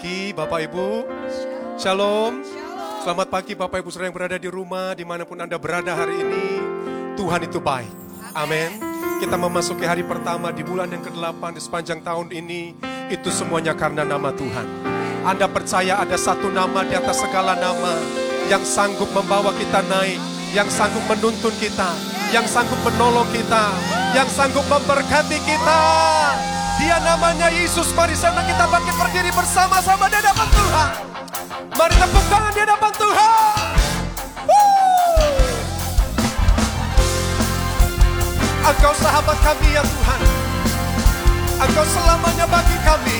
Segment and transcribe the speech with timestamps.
[0.00, 0.88] pagi Bapak Ibu.
[1.76, 2.40] Shalom.
[3.04, 6.24] Selamat pagi Bapak Ibu Saudara yang berada di rumah, di mana pun Anda berada hari
[6.24, 6.56] ini.
[7.20, 7.92] Tuhan itu baik.
[8.32, 8.80] Amin.
[9.20, 12.72] Kita memasuki hari pertama di bulan yang ke-8 di sepanjang tahun ini.
[13.12, 14.64] Itu semuanya karena nama Tuhan.
[15.20, 18.00] Anda percaya ada satu nama di atas segala nama
[18.48, 20.16] yang sanggup membawa kita naik,
[20.56, 21.92] yang sanggup menuntun kita,
[22.32, 23.68] yang sanggup menolong kita,
[24.16, 25.80] yang sanggup memberkati kita.
[26.80, 27.92] Dia namanya Yesus.
[27.92, 30.88] Mari sana kita bangkit berdiri bersama-sama di hadapan Tuhan.
[31.76, 33.68] Mari tepuk tangan di hadapan Tuhan.
[38.64, 40.20] Engkau sahabat kami ya Tuhan.
[41.68, 43.18] Engkau selamanya bagi kami.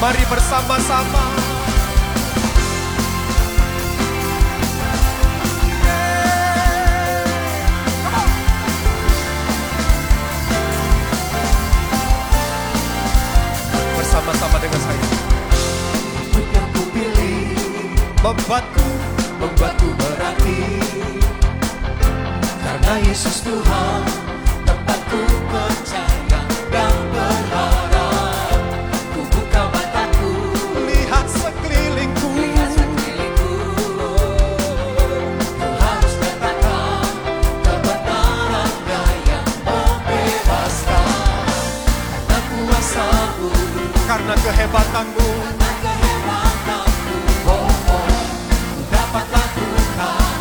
[0.00, 1.43] Mari bersama-sama.
[14.24, 15.04] Bersama-sama dengan saya.
[16.32, 17.60] Yang ku pilih
[18.24, 18.88] Membuatku
[19.36, 20.80] membuatku berarti
[22.40, 24.00] Karena Yesus Tuhan
[24.64, 25.20] tempatku
[25.52, 26.13] percaya
[44.54, 45.28] kehebatanmu
[47.44, 48.06] Oh
[48.86, 50.38] dapat lakukan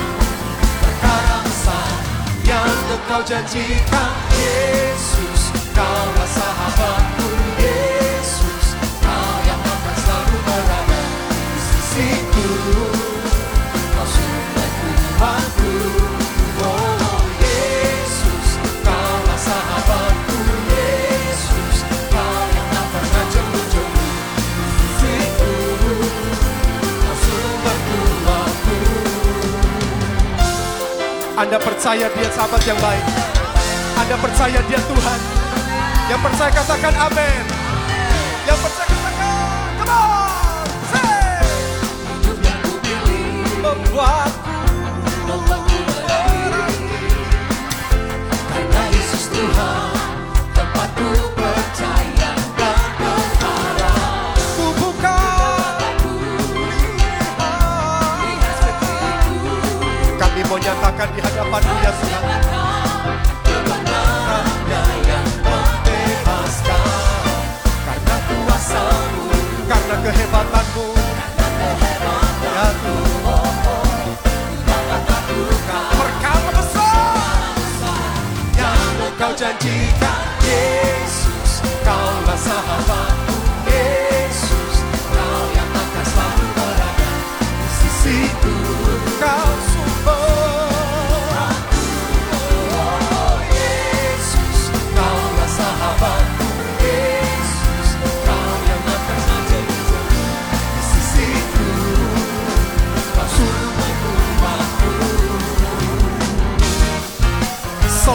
[2.46, 5.42] yang engkau janjikan Yesus
[5.74, 11.02] kaulah sahabatku Yesus kau yang akan selalu berada
[11.34, 12.50] di sisiku
[31.44, 33.04] Anda percaya dia sahabat yang baik.
[34.00, 35.20] Anda percaya dia Tuhan.
[36.08, 37.44] Yang percaya katakan amin.
[38.48, 39.36] Yang percaya katakan,
[39.76, 41.44] come on, say.
[43.60, 44.43] hidup
[60.64, 62.24] nyatakan di hadapan dia Tuhan.
[65.04, 66.88] yang membebaskan
[67.84, 69.28] Karena kuasamu
[69.68, 70.88] Karena kehebatanmu.
[72.44, 73.14] Ya Tuhan.
[79.14, 83.23] engkau janjikan Yesus kaulah sahabatku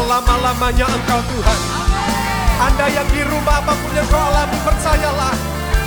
[0.08, 1.60] Selama-lamanya engkau Tuhan.
[2.64, 5.36] Anda yang di rumah apa pun yang kau alami percayalah.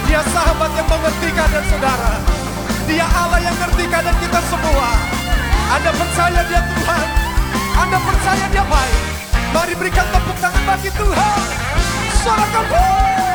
[0.06, 2.22] Dia sahabat yang mengerti keadaan saudara.
[2.86, 4.94] Dia Allah yang ngerti keadaan kita semua.
[5.74, 7.08] Anda percaya dia Tuhan.
[7.82, 9.02] Anda percaya dia baik.
[9.58, 11.42] Mari berikan tepuk tangan bagi Tuhan.
[12.22, 12.66] Suarakan.
[12.70, 13.31] "Wuh!"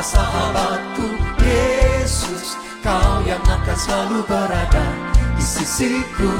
[0.00, 1.06] Kaulah sahabatku
[1.44, 4.86] Yesus, kau yang akan selalu berada
[5.36, 6.32] di sisiku.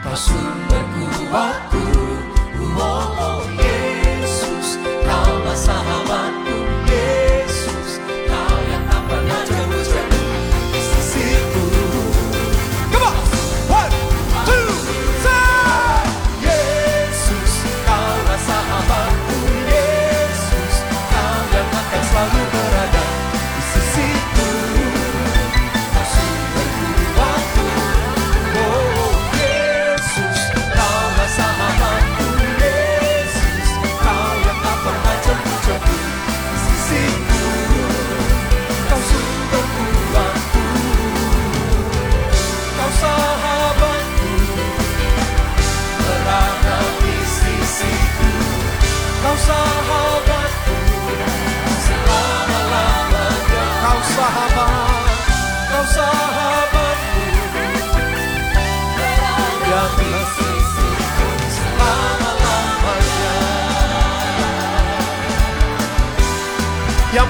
[0.00, 0.84] Kau sumber
[1.28, 1.84] kuatku
[2.74, 3.33] Oh, oh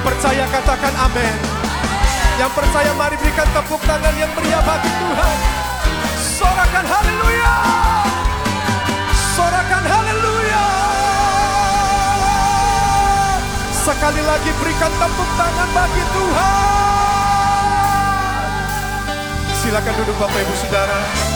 [0.05, 1.35] percaya katakan amin.
[2.37, 5.37] Yang percaya mari berikan tepuk tangan yang meriah bagi Tuhan.
[6.21, 7.55] Sorakan haleluya.
[9.33, 10.67] Sorakan haleluya.
[13.73, 16.53] Sekali lagi berikan tepuk tangan bagi Tuhan.
[19.65, 21.34] Silakan duduk Bapak Ibu Saudara.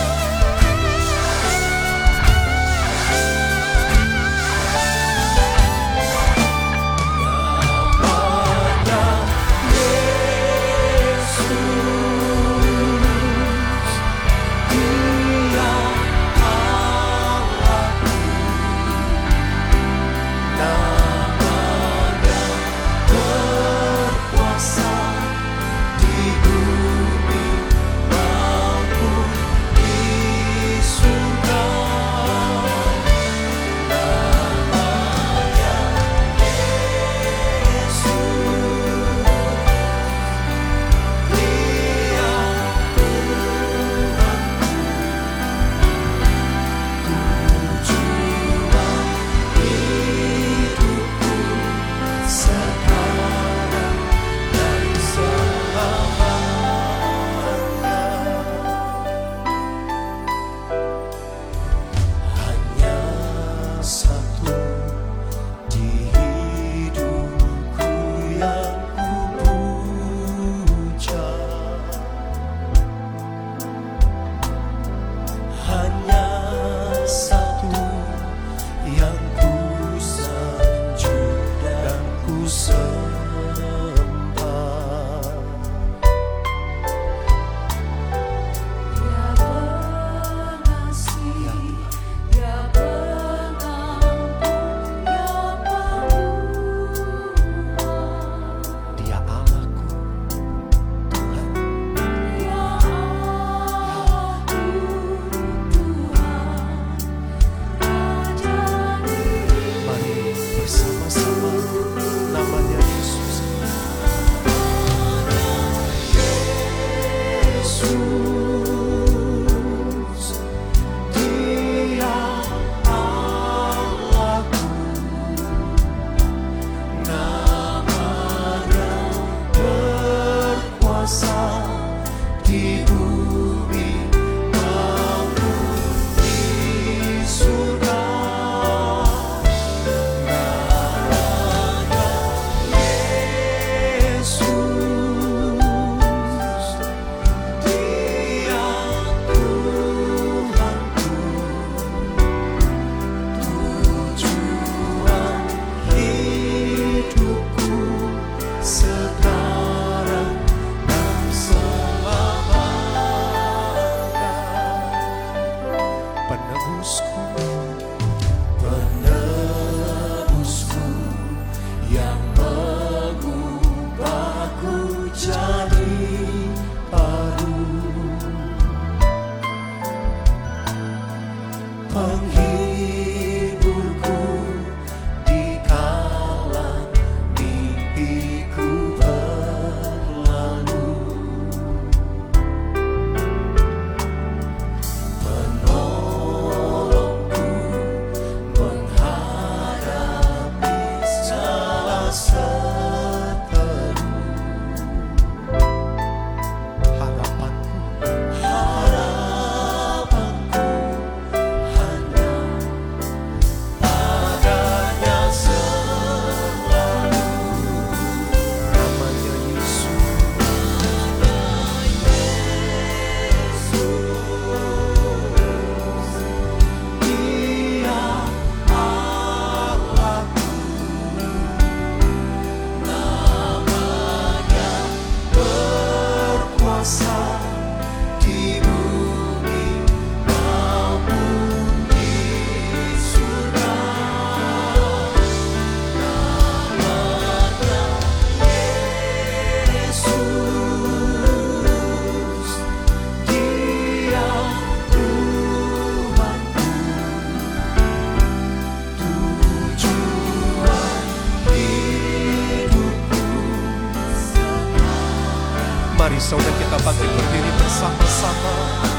[266.09, 268.98] Mari saudara kita bangkit berdiri bersama-sama.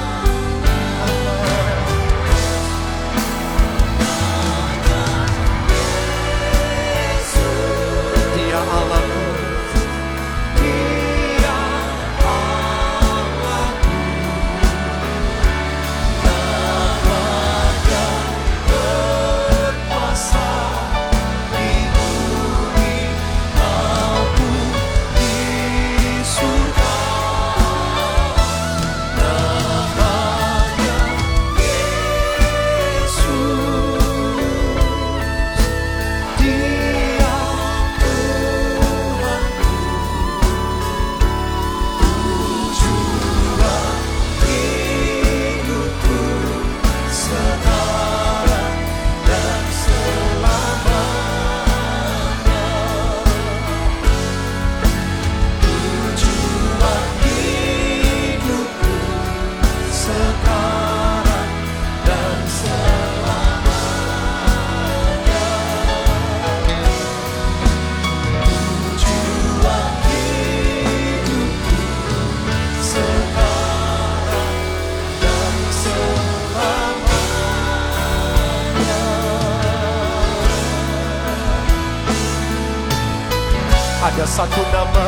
[84.39, 85.07] satu nama.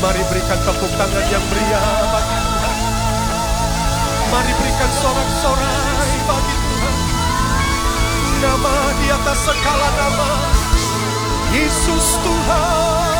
[0.00, 1.86] Mari berikan tepuk tangan yang meriah
[4.30, 6.96] Mari berikan sorak-sorai bagi Tuhan.
[8.38, 10.30] Nama di atas segala nama
[11.50, 13.19] Yesus Tuhan.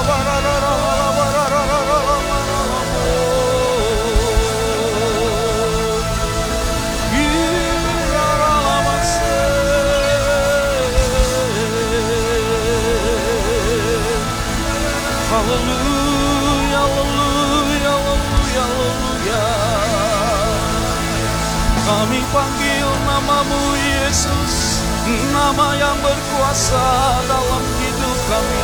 [22.31, 26.85] panggil namamu Yesus Nama yang berkuasa
[27.25, 28.63] dalam hidup kami.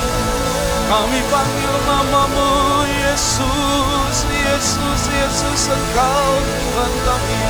[0.85, 2.49] Kami panggil namamu
[2.85, 7.41] Yesus Yesus, Yesus Engkau Tuhan kami.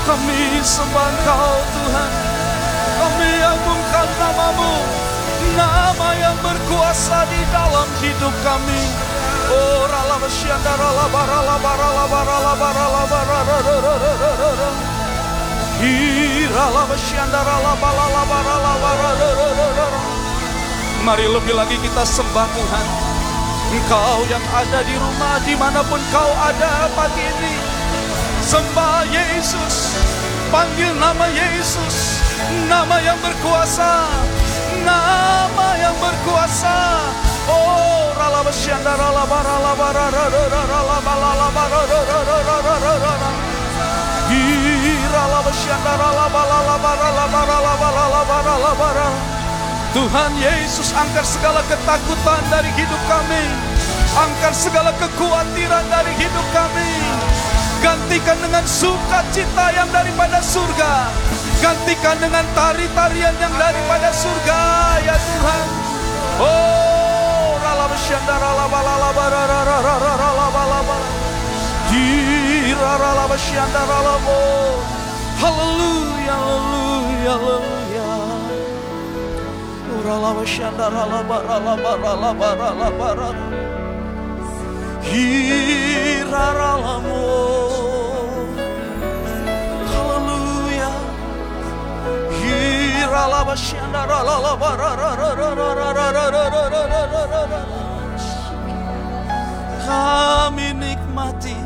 [0.08, 2.10] Kami sembah Kau Tuhan
[2.98, 4.74] Kami agungkan namamu
[5.54, 8.82] Nama yang berkuasa di dalam hidup kami
[9.48, 9.86] Oh
[21.06, 23.07] Mari lebih lagi kita sembah Tuhan
[23.68, 27.54] Engkau yang ada di rumah di mana pun kau ada pagi ini
[28.40, 29.92] Sembah Yesus.
[30.48, 32.24] Panggil nama Yesus
[32.64, 34.08] Nama yang berkuasa
[34.88, 36.76] Nama yang berkuasa.
[37.52, 43.30] Oh rala besyanda rala barala barara rala balala barara
[44.28, 49.37] Gira la besyanda rala barala barala barala barala barala barala
[49.96, 53.44] Tuhan Yesus angkat segala ketakutan dari hidup kami.
[54.20, 56.92] Angkat segala kekhawatiran dari hidup kami.
[57.80, 61.08] Gantikan dengan sukacita yang daripada surga.
[61.64, 64.60] Gantikan dengan tari-tarian yang daripada surga
[65.02, 65.66] Ya Tuhan.
[66.38, 70.96] Oh Rala syandara rala laba rara rara rara laba laba
[71.90, 74.14] Di rara laba syandara
[75.38, 77.87] Haleluya haleluya haleluya.
[89.88, 90.94] Hallelujah.
[99.88, 101.56] Kami nikmati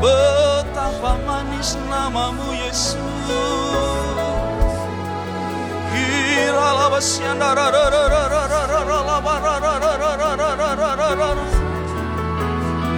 [0.00, 4.19] betapa manis namamu Yesus.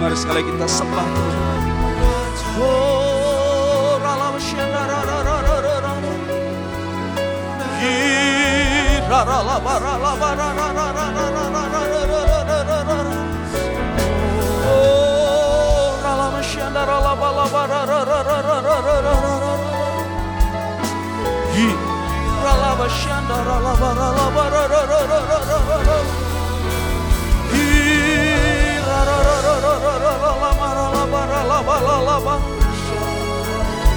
[0.03, 1.07] Mari sekali kita sembah.
[2.59, 3.13] Oh,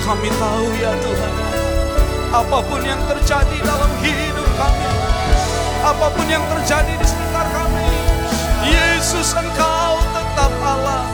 [0.07, 1.35] Kami tahu ya Tuhan
[2.31, 4.87] Apa pun yang terjadi dalam hidup kami
[5.83, 8.17] Apa pun yang terjadi di sekitar kami
[8.67, 11.07] Yesus engkau tetap Allah.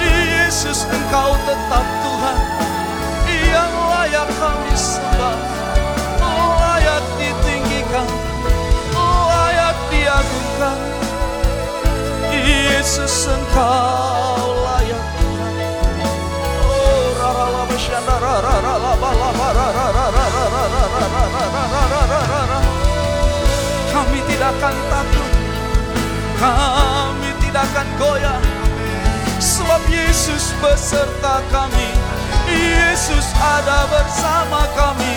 [0.00, 1.93] Yesus engkau tetap
[12.84, 15.06] Yesus engkau layak
[16.68, 17.64] Oh, rara la
[23.88, 25.32] Kami tidak akan takut,
[26.36, 28.40] kami tidak akan goyah,
[29.40, 31.88] sebab Yesus beserta kami.
[32.52, 35.16] Yesus ada bersama kami.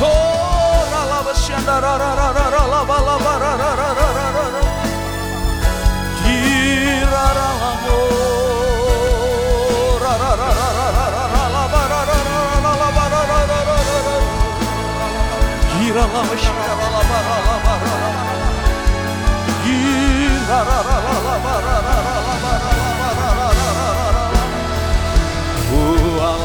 [0.00, 0.80] Oh,
[1.28, 4.15] basyanda, rara, bara, rara,
[15.96, 16.28] Walau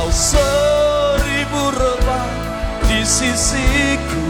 [0.07, 2.31] seribu rebah
[2.87, 4.23] di sisiku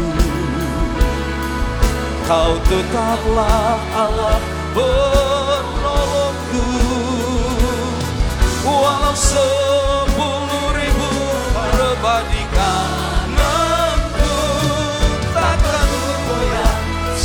[2.26, 4.42] Kau tetaplah Allah
[4.74, 6.66] penolongku
[8.66, 11.14] Walau sepuluh ribu
[11.78, 12.41] rebah di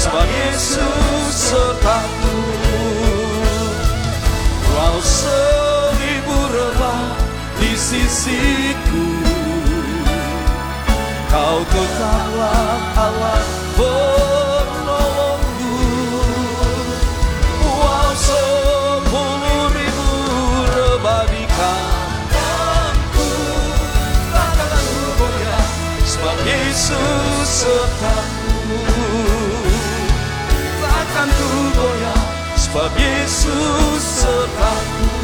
[0.06, 2.38] sebab Yesus sertaku
[4.70, 7.16] Walau seribu rebah
[7.58, 9.08] di sisiku.
[11.26, 13.42] Kau tetaplah Allah
[13.74, 15.74] penolongku.
[17.66, 20.10] Walau sepuluh ribu
[20.70, 23.30] rebah di kananku
[24.30, 24.86] Takkan
[25.18, 25.66] goyah
[26.04, 28.45] sebab Yesus sertaku
[32.76, 35.15] sebab Yesus sertaku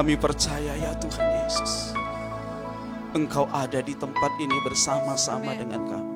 [0.00, 1.92] Kami percaya ya Tuhan Yesus.
[3.12, 6.14] Engkau ada di tempat ini bersama-sama dengan kami.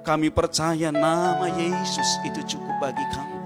[0.00, 3.36] Kami percaya nama Yesus itu cukup bagi kami.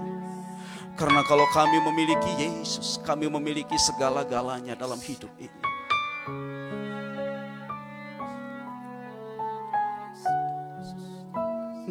[0.95, 5.59] Karena kalau kami memiliki Yesus Kami memiliki segala-galanya dalam hidup ini.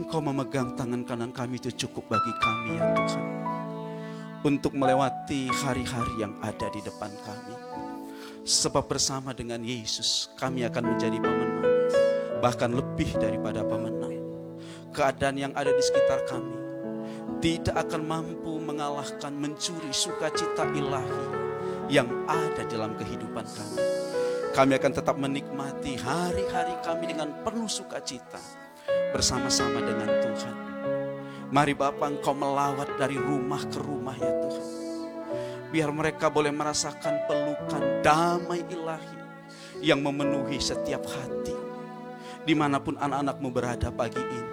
[0.00, 3.57] Engkau memegang tangan kanan kami itu cukup bagi kami ya Tuhan.
[4.46, 7.57] Untuk melewati hari-hari yang ada di depan kami.
[8.46, 11.66] Sebab bersama dengan Yesus kami akan menjadi pemenang.
[12.38, 14.14] Bahkan lebih daripada pemenang.
[14.94, 16.55] Keadaan yang ada di sekitar kami
[17.42, 21.22] tidak akan mampu mengalahkan mencuri sukacita ilahi
[21.90, 23.83] yang ada dalam kehidupan kami.
[24.55, 28.38] Kami akan tetap menikmati hari-hari kami dengan penuh sukacita
[29.14, 30.77] bersama-sama dengan Tuhan.
[31.48, 34.66] Mari Bapak Engkau melawat dari rumah ke rumah ya Tuhan.
[35.72, 39.16] Biar mereka boleh merasakan pelukan damai ilahi
[39.80, 41.56] yang memenuhi setiap hati.
[42.44, 44.44] Di mana pun anak-anakmu berada pagi ini.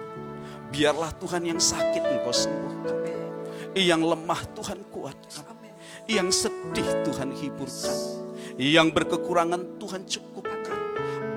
[0.72, 2.96] Biarlah Tuhan yang sakit Engkau sembuhkan.
[3.76, 5.56] Yang lemah Tuhan kuatkan.
[6.08, 7.98] Yang sedih Tuhan hiburkan.
[8.56, 10.80] Yang berkekurangan Tuhan cukupkan.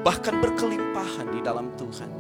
[0.08, 2.12] Bahkan berkelimpahan di dalam Tuhan.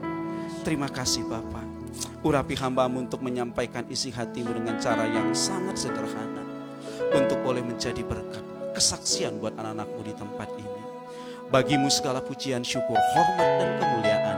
[0.67, 1.78] Terima kasih Bapak.
[2.19, 6.43] Urapi hambamu untuk menyampaikan isi hatimu dengan cara yang sangat sederhana.
[7.15, 8.43] Untuk boleh menjadi berkat.
[8.75, 10.81] Kesaksian buat anak-anakmu di tempat ini.
[11.49, 14.37] Bagimu segala pujian, syukur, hormat, dan kemuliaan.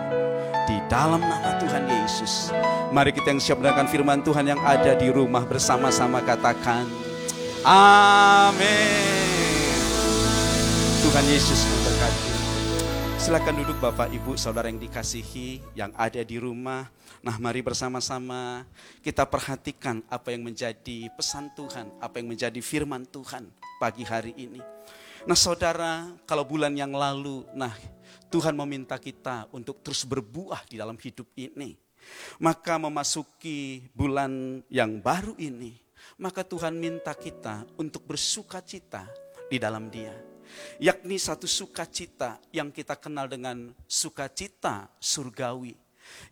[0.69, 2.55] Di dalam nama Tuhan Yesus.
[2.95, 6.87] Mari kita yang siap mendengarkan firman Tuhan yang ada di rumah bersama-sama katakan.
[7.67, 9.11] Amin.
[11.01, 11.80] Tuhan Yesus
[13.21, 16.89] Silakan duduk Bapak Ibu Saudara yang dikasihi yang ada di rumah.
[17.21, 18.65] Nah, mari bersama-sama
[19.05, 23.45] kita perhatikan apa yang menjadi pesan Tuhan, apa yang menjadi firman Tuhan
[23.77, 24.57] pagi hari ini.
[25.29, 27.77] Nah, Saudara, kalau bulan yang lalu, nah
[28.33, 31.77] Tuhan meminta kita untuk terus berbuah di dalam hidup ini.
[32.41, 35.77] Maka memasuki bulan yang baru ini,
[36.17, 39.05] maka Tuhan minta kita untuk bersuka cita
[39.45, 40.30] di dalam Dia
[40.81, 45.75] yakni satu sukacita yang kita kenal dengan sukacita surgawi,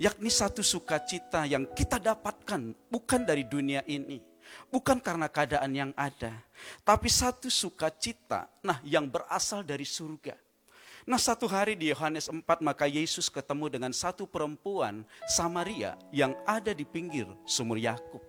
[0.01, 4.19] yakni satu sukacita yang kita dapatkan bukan dari dunia ini,
[4.73, 6.33] bukan karena keadaan yang ada,
[6.81, 10.35] tapi satu sukacita, nah yang berasal dari surga.
[11.09, 16.69] Nah satu hari di Yohanes 4 maka Yesus ketemu dengan satu perempuan Samaria yang ada
[16.69, 18.21] di pinggir sumur Yakub.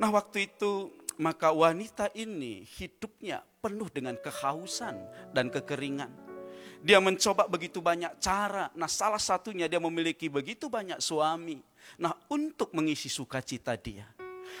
[0.00, 4.96] Nah waktu itu maka wanita ini hidupnya penuh dengan kehausan
[5.34, 6.12] dan kekeringan.
[6.80, 8.72] Dia mencoba begitu banyak cara.
[8.76, 11.60] Nah salah satunya dia memiliki begitu banyak suami.
[12.00, 14.08] Nah untuk mengisi sukacita dia.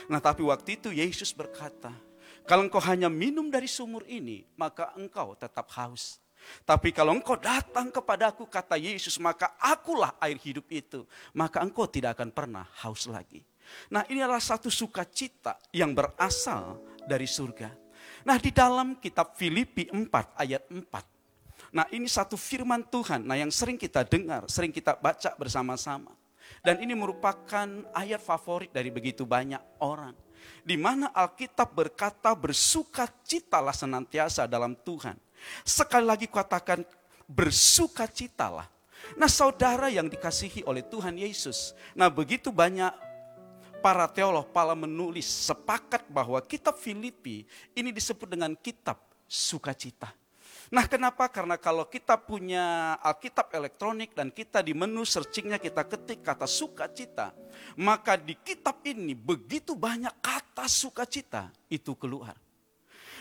[0.08, 1.92] Nah tapi waktu itu Yesus berkata,
[2.44, 6.20] kalau engkau hanya minum dari sumur ini, maka engkau tetap haus.
[6.64, 11.04] Tapi kalau engkau datang kepadaku, kata Yesus, maka akulah air hidup itu.
[11.36, 13.44] Maka engkau tidak akan pernah haus lagi.
[13.90, 17.70] Nah ini adalah satu sukacita yang berasal dari surga.
[18.26, 20.06] Nah di dalam kitab Filipi 4
[20.36, 21.74] ayat 4.
[21.74, 26.10] Nah ini satu firman Tuhan, nah yang sering kita dengar, sering kita baca bersama-sama.
[26.66, 30.12] Dan ini merupakan ayat favorit dari begitu banyak orang.
[30.66, 35.14] Di mana Alkitab berkata bersukacitalah senantiasa dalam Tuhan.
[35.62, 36.82] Sekali lagi katakan
[37.30, 38.66] bersukacitalah.
[39.16, 41.72] Nah saudara yang dikasihi oleh Tuhan Yesus.
[41.96, 42.92] Nah begitu banyak
[43.80, 50.12] para teolog, para menulis sepakat bahwa kitab Filipi ini disebut dengan kitab sukacita.
[50.70, 51.26] Nah kenapa?
[51.26, 57.34] Karena kalau kita punya Alkitab elektronik dan kita di menu searchingnya kita ketik kata sukacita.
[57.74, 62.38] Maka di kitab ini begitu banyak kata sukacita itu keluar.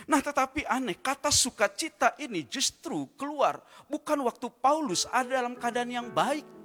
[0.05, 3.57] Nah tetapi aneh, kata sukacita ini justru keluar
[3.89, 6.58] bukan waktu Paulus ada dalam keadaan yang baik.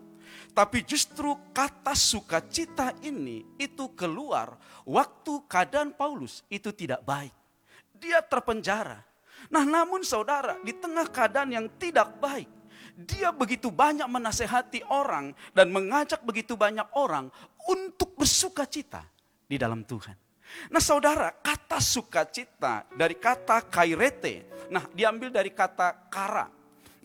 [0.55, 4.55] Tapi justru kata sukacita ini itu keluar
[4.87, 7.35] waktu keadaan Paulus itu tidak baik.
[7.99, 9.03] Dia terpenjara.
[9.51, 12.47] Nah namun saudara di tengah keadaan yang tidak baik.
[12.95, 17.27] Dia begitu banyak menasehati orang dan mengajak begitu banyak orang
[17.67, 19.03] untuk bersukacita
[19.51, 20.15] di dalam Tuhan.
[20.71, 24.47] Nah saudara, kata sukacita dari kata kairete.
[24.71, 26.47] Nah diambil dari kata kara.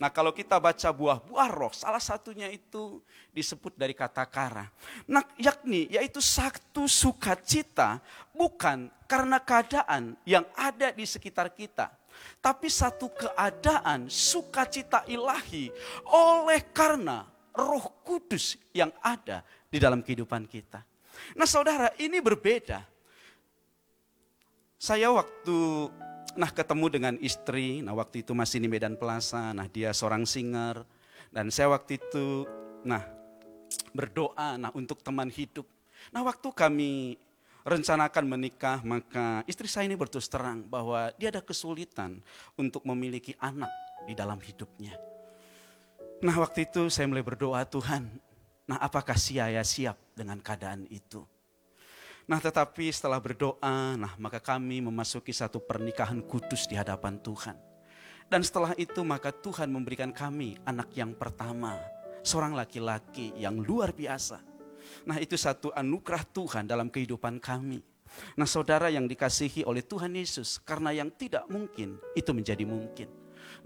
[0.00, 3.04] Nah kalau kita baca buah-buah roh, salah satunya itu
[3.36, 4.64] disebut dari kata kara.
[5.04, 8.00] Nah yakni yaitu satu sukacita
[8.32, 11.92] bukan karena keadaan yang ada di sekitar kita.
[12.40, 15.68] Tapi satu keadaan sukacita ilahi
[16.08, 20.80] oleh karena roh kudus yang ada di dalam kehidupan kita.
[21.36, 22.88] Nah saudara ini berbeda
[24.80, 25.92] saya waktu
[26.38, 30.86] nah ketemu dengan istri, nah waktu itu masih di Medan Plaza, nah dia seorang singer
[31.30, 32.46] dan saya waktu itu
[32.82, 33.02] nah
[33.94, 35.66] berdoa nah untuk teman hidup.
[36.10, 37.18] Nah waktu kami
[37.62, 42.24] rencanakan menikah maka istri saya ini berterus terang bahwa dia ada kesulitan
[42.56, 43.70] untuk memiliki anak
[44.08, 44.96] di dalam hidupnya.
[46.20, 48.08] Nah waktu itu saya mulai berdoa Tuhan,
[48.68, 51.24] nah apakah saya siap dengan keadaan itu?
[52.30, 57.58] Nah tetapi setelah berdoa, nah maka kami memasuki satu pernikahan kudus di hadapan Tuhan.
[58.30, 61.74] Dan setelah itu maka Tuhan memberikan kami anak yang pertama.
[62.22, 64.38] Seorang laki-laki yang luar biasa.
[65.10, 67.82] Nah itu satu anugerah Tuhan dalam kehidupan kami.
[68.38, 70.62] Nah saudara yang dikasihi oleh Tuhan Yesus.
[70.62, 73.10] Karena yang tidak mungkin itu menjadi mungkin.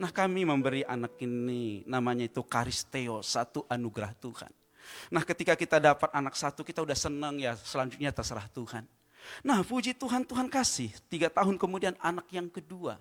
[0.00, 4.63] Nah kami memberi anak ini namanya itu Karisteo, satu anugerah Tuhan.
[5.12, 8.84] Nah ketika kita dapat anak satu kita udah senang ya selanjutnya terserah Tuhan.
[9.40, 13.00] Nah puji Tuhan Tuhan kasih tiga tahun kemudian anak yang kedua.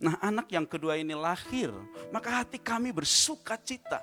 [0.00, 1.72] Nah anak yang kedua ini lahir
[2.12, 4.00] maka hati kami bersuka cita.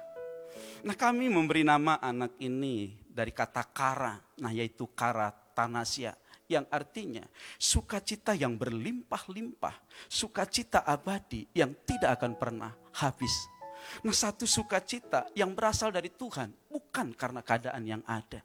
[0.86, 6.14] Nah kami memberi nama anak ini dari kata kara, nah yaitu kara tanasia
[6.48, 7.28] yang artinya
[7.60, 9.76] sukacita yang berlimpah-limpah,
[10.08, 13.57] sukacita abadi yang tidak akan pernah habis.
[14.04, 18.44] Nah satu sukacita yang berasal dari Tuhan bukan karena keadaan yang ada.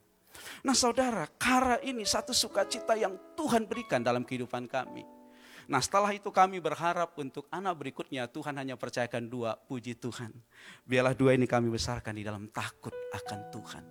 [0.65, 5.05] Nah saudara, kara ini satu sukacita yang Tuhan berikan dalam kehidupan kami.
[5.71, 10.35] Nah setelah itu kami berharap untuk anak berikutnya Tuhan hanya percayakan dua, puji Tuhan.
[10.83, 13.85] Biarlah dua ini kami besarkan di dalam takut akan Tuhan.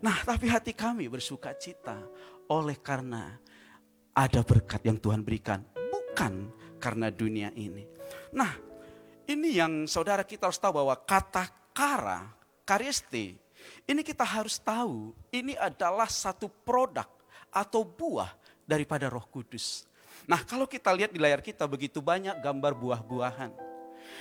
[0.00, 2.00] Nah tapi hati kami bersuka cita
[2.48, 3.36] oleh karena
[4.16, 5.60] ada berkat yang Tuhan berikan.
[5.76, 7.84] Bukan karena dunia ini.
[8.32, 8.71] Nah
[9.32, 12.28] ini yang saudara kita harus tahu bahwa kata kara,
[12.68, 13.40] kariste,
[13.88, 17.08] ini kita harus tahu ini adalah satu produk
[17.48, 18.30] atau buah
[18.68, 19.88] daripada roh kudus.
[20.28, 23.50] Nah kalau kita lihat di layar kita begitu banyak gambar buah-buahan.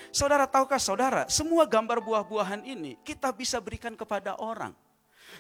[0.10, 4.74] Saudara tahukah saudara, semua gambar buah-buahan ini kita bisa berikan kepada orang.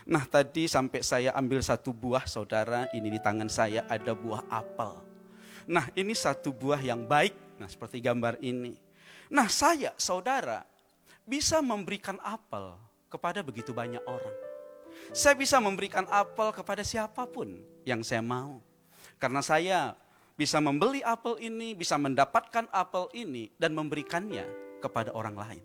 [0.08, 4.96] Nah tadi sampai saya ambil satu buah saudara, ini di tangan saya ada buah apel.
[5.68, 8.91] Nah ini satu buah yang baik, nah seperti gambar ini.
[9.32, 10.68] Nah saya saudara
[11.24, 12.76] bisa memberikan apel
[13.08, 14.36] kepada begitu banyak orang.
[15.16, 18.60] Saya bisa memberikan apel kepada siapa pun yang saya mau.
[19.16, 19.96] Karena saya
[20.36, 24.44] bisa membeli apel ini, bisa mendapatkan apel ini dan memberikannya
[24.84, 25.64] kepada orang lain.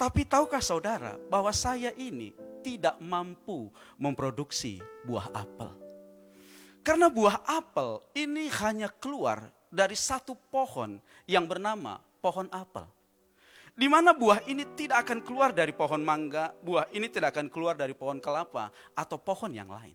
[0.00, 2.32] Tapi tahukah saudara bahwa saya ini
[2.64, 3.68] tidak mampu
[4.00, 5.76] memproduksi buah apel?
[6.80, 10.96] Karena buah apel ini hanya keluar dari satu pohon
[11.28, 12.86] yang bernama pohon apel.
[13.78, 17.78] Di mana buah ini tidak akan keluar dari pohon mangga, buah ini tidak akan keluar
[17.78, 19.94] dari pohon kelapa atau pohon yang lain.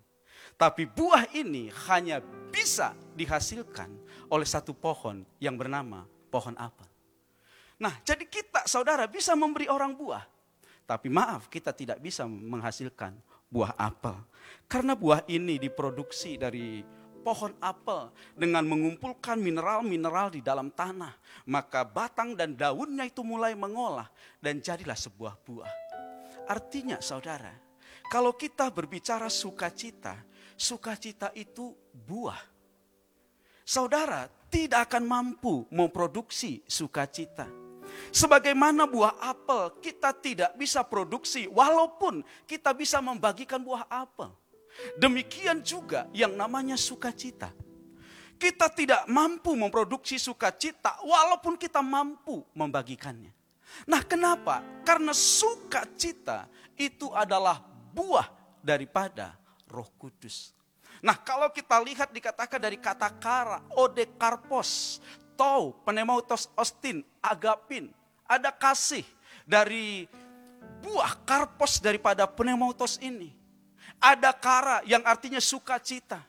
[0.55, 3.91] Tapi buah ini hanya bisa dihasilkan
[4.31, 6.87] oleh satu pohon yang bernama pohon apel.
[7.81, 10.23] Nah, jadi kita saudara bisa memberi orang buah.
[10.83, 13.15] Tapi maaf, kita tidak bisa menghasilkan
[13.51, 14.15] buah apel.
[14.67, 16.83] Karena buah ini diproduksi dari
[17.23, 21.15] pohon apel dengan mengumpulkan mineral-mineral di dalam tanah.
[21.47, 24.11] Maka batang dan daunnya itu mulai mengolah
[24.43, 25.71] dan jadilah sebuah buah.
[26.51, 27.55] Artinya saudara,
[28.11, 30.19] kalau kita berbicara sukacita,
[30.59, 32.39] sukacita itu buah.
[33.63, 37.47] Saudara tidak akan mampu memproduksi sukacita.
[38.11, 44.42] Sebagaimana buah apel, kita tidak bisa produksi walaupun kita bisa membagikan buah apel.
[44.97, 47.53] Demikian juga yang namanya sukacita.
[48.37, 53.31] Kita tidak mampu memproduksi sukacita walaupun kita mampu membagikannya.
[53.87, 54.61] Nah, kenapa?
[54.83, 56.45] Karena sukacita
[56.77, 58.27] itu adalah buah
[58.61, 59.33] daripada
[59.69, 60.53] Roh Kudus.
[61.03, 65.03] Nah, kalau kita lihat dikatakan dari kata kara, odekarpos,
[65.35, 67.91] tau, pneumautos ostin, agapin,
[68.23, 69.03] ada kasih
[69.43, 70.07] dari
[70.79, 73.35] buah karpos daripada pneumautos ini.
[74.03, 76.19] Ada kara yang artinya sukacita.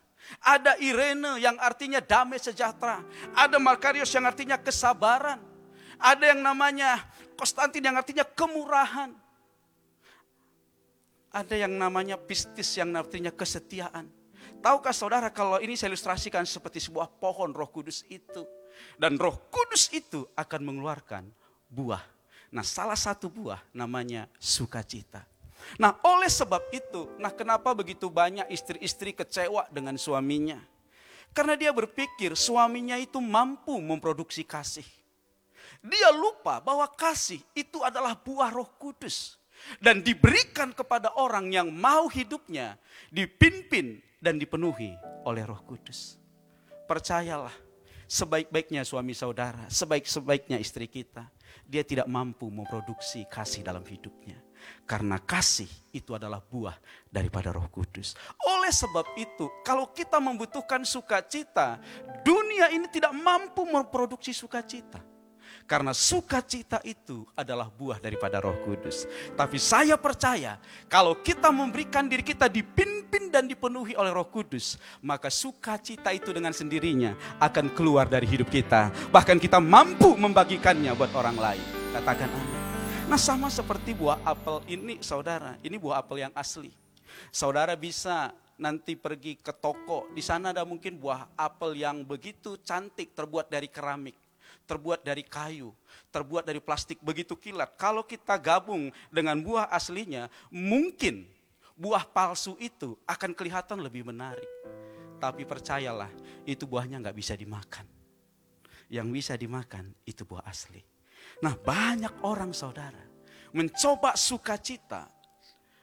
[0.41, 3.03] Ada Irene yang artinya damai sejahtera.
[3.35, 5.43] Ada Makarios yang artinya kesabaran.
[5.99, 7.03] Ada yang namanya
[7.35, 9.11] Konstantin yang artinya kemurahan.
[11.35, 14.07] Ada yang namanya pistis yang artinya kesetiaan.
[14.63, 18.47] Tahukah saudara kalau ini saya ilustrasikan seperti sebuah pohon roh kudus itu.
[18.95, 21.27] Dan roh kudus itu akan mengeluarkan
[21.67, 22.01] buah.
[22.55, 25.27] Nah salah satu buah namanya sukacita.
[25.81, 30.61] Nah oleh sebab itu, nah kenapa begitu banyak istri-istri kecewa dengan suaminya?
[31.35, 34.87] Karena dia berpikir suaminya itu mampu memproduksi kasih.
[35.83, 39.37] Dia lupa bahwa kasih itu adalah buah roh kudus.
[39.81, 42.77] Dan diberikan kepada orang yang mau hidupnya
[43.09, 44.93] dipimpin dan dipenuhi
[45.25, 46.21] oleh roh kudus.
[46.85, 47.55] Percayalah,
[48.05, 51.33] sebaik-baiknya suami saudara, sebaik-sebaiknya istri kita,
[51.65, 54.37] dia tidak mampu memproduksi kasih dalam hidupnya.
[54.85, 56.77] Karena kasih itu adalah buah
[57.09, 58.13] daripada roh kudus.
[58.45, 61.81] Oleh sebab itu, kalau kita membutuhkan sukacita,
[62.21, 65.01] dunia ini tidak mampu memproduksi sukacita.
[65.65, 69.09] Karena sukacita itu adalah buah daripada roh kudus.
[69.33, 70.61] Tapi saya percaya
[70.93, 74.77] kalau kita memberikan diri kita dipimpin dan dipenuhi oleh roh kudus.
[75.01, 78.93] Maka sukacita itu dengan sendirinya akan keluar dari hidup kita.
[79.09, 81.65] Bahkan kita mampu membagikannya buat orang lain.
[81.97, 82.64] Katakan amin.
[83.05, 85.61] Nah sama seperti buah apel ini saudara.
[85.61, 86.73] Ini buah apel yang asli.
[87.29, 90.09] Saudara bisa nanti pergi ke toko.
[90.17, 94.17] Di sana ada mungkin buah apel yang begitu cantik terbuat dari keramik
[94.65, 95.77] terbuat dari kayu,
[96.09, 97.77] terbuat dari plastik begitu kilat.
[97.77, 101.29] Kalau kita gabung dengan buah aslinya, mungkin
[101.77, 104.49] buah palsu itu akan kelihatan lebih menarik.
[105.21, 106.09] Tapi percayalah,
[106.49, 107.85] itu buahnya nggak bisa dimakan.
[108.89, 110.94] Yang bisa dimakan itu buah asli.
[111.43, 113.01] Nah banyak orang saudara
[113.55, 115.07] mencoba sukacita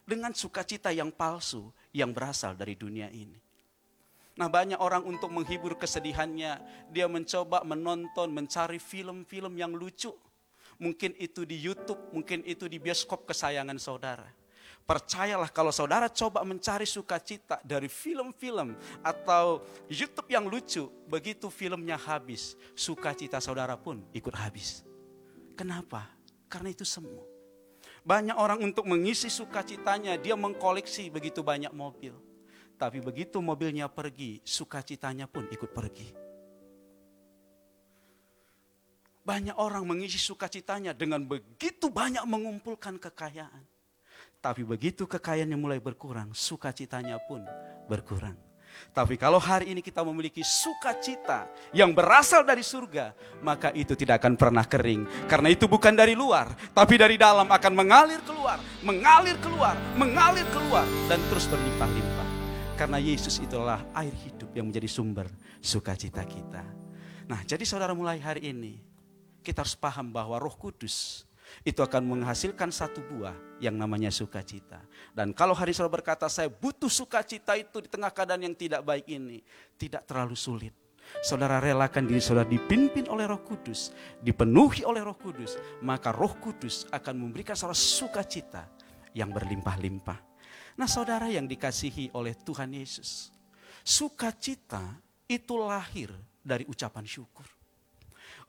[0.04, 3.40] dengan sukacita yang palsu yang berasal dari dunia ini.
[4.36, 6.60] Nah banyak orang untuk menghibur kesedihannya,
[6.92, 10.12] dia mencoba menonton, mencari film-film yang lucu.
[10.82, 14.28] Mungkin itu di Youtube, mungkin itu di bioskop kesayangan saudara.
[14.82, 18.74] Percayalah kalau saudara coba mencari sukacita dari film-film
[19.06, 24.82] atau Youtube yang lucu, begitu filmnya habis, sukacita saudara pun ikut habis.
[25.62, 26.10] Kenapa?
[26.50, 27.22] Karena itu semu.
[28.02, 32.18] Banyak orang untuk mengisi sukacitanya, dia mengkoleksi begitu banyak mobil.
[32.82, 36.10] Tapi begitu mobilnya pergi, sukacitanya pun ikut pergi.
[39.22, 43.62] Banyak orang mengisi sukacitanya dengan begitu banyak mengumpulkan kekayaan.
[44.42, 47.46] Tapi begitu kekayaannya mulai berkurang, sukacitanya pun
[47.86, 48.51] berkurang.
[48.92, 53.14] Tapi kalau hari ini kita memiliki sukacita yang berasal dari surga,
[53.46, 55.30] maka itu tidak akan pernah kering.
[55.30, 60.84] Karena itu bukan dari luar, tapi dari dalam akan mengalir keluar, mengalir keluar, mengalir keluar,
[61.08, 62.30] dan terus berlimpah-limpah.
[62.76, 65.30] Karena Yesus itulah air hidup yang menjadi sumber
[65.62, 66.66] sukacita kita.
[67.30, 68.82] Nah, jadi saudara mulai hari ini,
[69.46, 71.24] kita harus paham bahwa roh kudus
[71.62, 74.82] itu akan menghasilkan satu buah yang namanya sukacita.
[75.14, 79.06] Dan kalau hari saudara berkata, saya butuh sukacita itu di tengah keadaan yang tidak baik
[79.08, 79.46] ini,
[79.78, 80.74] tidak terlalu sulit.
[81.20, 83.92] saudara relakan diri saudara dipimpin oleh Roh Kudus,
[84.24, 88.64] dipenuhi oleh Roh Kudus, maka Roh Kudus akan memberikan saudara sukacita
[89.12, 90.20] yang berlimpah-limpah.
[90.80, 93.36] Nah, saudara yang dikasihi oleh Tuhan Yesus,
[93.84, 94.82] sukacita
[95.28, 97.44] itu lahir dari ucapan syukur.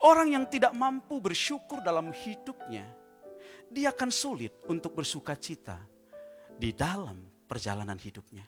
[0.03, 2.83] Orang yang tidak mampu bersyukur dalam hidupnya,
[3.71, 5.79] dia akan sulit untuk bersukacita
[6.59, 8.43] di dalam perjalanan hidupnya.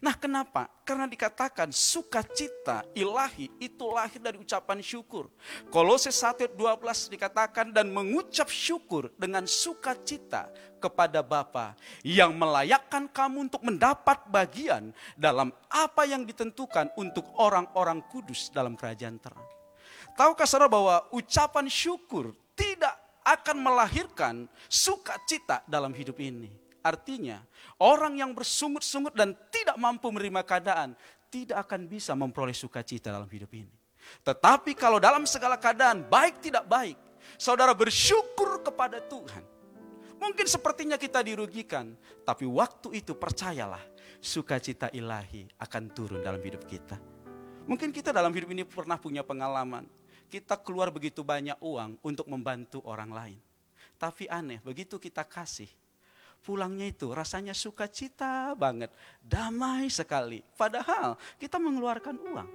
[0.00, 0.66] Nah kenapa?
[0.82, 5.30] Karena dikatakan sukacita ilahi itu lahir dari ucapan syukur.
[5.70, 13.50] Kolose 1 ayat 12 dikatakan dan mengucap syukur dengan sukacita kepada Bapa yang melayakkan kamu
[13.50, 19.63] untuk mendapat bagian dalam apa yang ditentukan untuk orang-orang kudus dalam kerajaan terang.
[20.14, 22.94] Tahukah saudara bahwa ucapan syukur tidak
[23.26, 24.34] akan melahirkan
[24.70, 26.54] sukacita dalam hidup ini?
[26.84, 27.42] Artinya,
[27.82, 30.94] orang yang bersungut-sungut dan tidak mampu menerima keadaan
[31.32, 33.74] tidak akan bisa memperoleh sukacita dalam hidup ini.
[34.22, 36.94] Tetapi kalau dalam segala keadaan, baik tidak baik,
[37.34, 39.42] saudara bersyukur kepada Tuhan.
[40.20, 43.82] Mungkin sepertinya kita dirugikan, tapi waktu itu percayalah,
[44.22, 46.96] sukacita ilahi akan turun dalam hidup kita.
[47.64, 49.88] Mungkin kita dalam hidup ini pernah punya pengalaman,
[50.28, 53.40] kita keluar begitu banyak uang untuk membantu orang lain.
[53.94, 55.70] Tapi aneh, begitu kita kasih,
[56.44, 58.92] pulangnya itu rasanya sukacita banget,
[59.24, 60.44] damai sekali.
[60.58, 62.48] Padahal kita mengeluarkan uang.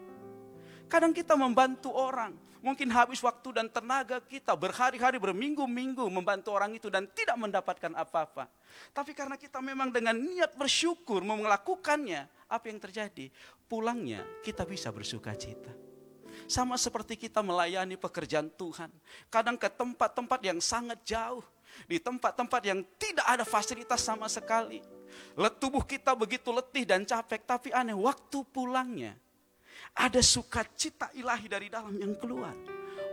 [0.85, 6.89] Kadang kita membantu orang, mungkin habis waktu dan tenaga kita berhari-hari berminggu-minggu membantu orang itu
[6.89, 8.49] dan tidak mendapatkan apa-apa.
[8.93, 13.29] Tapi karena kita memang dengan niat bersyukur mau melakukannya, apa yang terjadi?
[13.69, 15.88] Pulangnya kita bisa bersukacita.
[16.49, 18.89] Sama seperti kita melayani pekerjaan Tuhan.
[19.29, 21.45] Kadang ke tempat-tempat yang sangat jauh
[21.85, 24.81] di tempat-tempat yang tidak ada fasilitas sama sekali.
[25.61, 29.13] Tubuh kita begitu letih dan capek, tapi aneh waktu pulangnya
[29.93, 32.57] ada sukacita ilahi dari dalam yang keluar.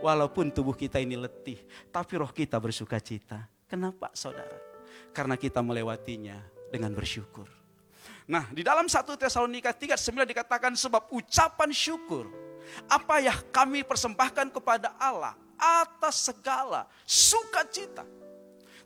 [0.01, 1.61] Walaupun tubuh kita ini letih,
[1.93, 3.45] tapi roh kita bersukacita.
[3.69, 4.57] Kenapa saudara?
[5.13, 6.41] Karena kita melewatinya
[6.73, 7.45] dengan bersyukur.
[8.25, 12.29] Nah, di dalam 1 Tesalonika 3:9 dikatakan sebab ucapan syukur
[12.87, 18.05] apa yang kami persembahkan kepada Allah atas segala sukacita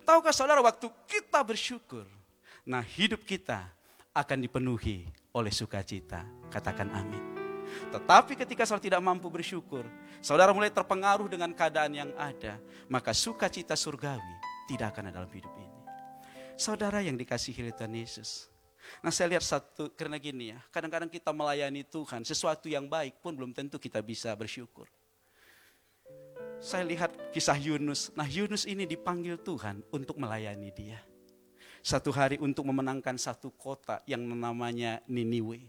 [0.02, 2.10] Tahukah saudara waktu kita bersyukur,
[2.66, 3.70] nah hidup kita
[4.12, 6.26] akan dipenuhi oleh sukacita.
[6.50, 7.24] Katakan amin.
[7.94, 9.88] Tetapi ketika saudara tidak mampu bersyukur,
[10.20, 12.60] saudara mulai terpengaruh dengan keadaan yang ada,
[12.92, 14.36] maka sukacita surgawi
[14.68, 15.80] tidak akan ada dalam hidup ini.
[16.60, 18.51] Saudara yang dikasihi Tuhan Yesus.
[19.00, 23.32] Nah saya lihat satu, karena gini ya, kadang-kadang kita melayani Tuhan, sesuatu yang baik pun
[23.32, 24.92] belum tentu kita bisa bersyukur
[26.62, 28.14] saya lihat kisah Yunus.
[28.14, 31.02] Nah Yunus ini dipanggil Tuhan untuk melayani dia.
[31.82, 35.66] Satu hari untuk memenangkan satu kota yang namanya Niniwe.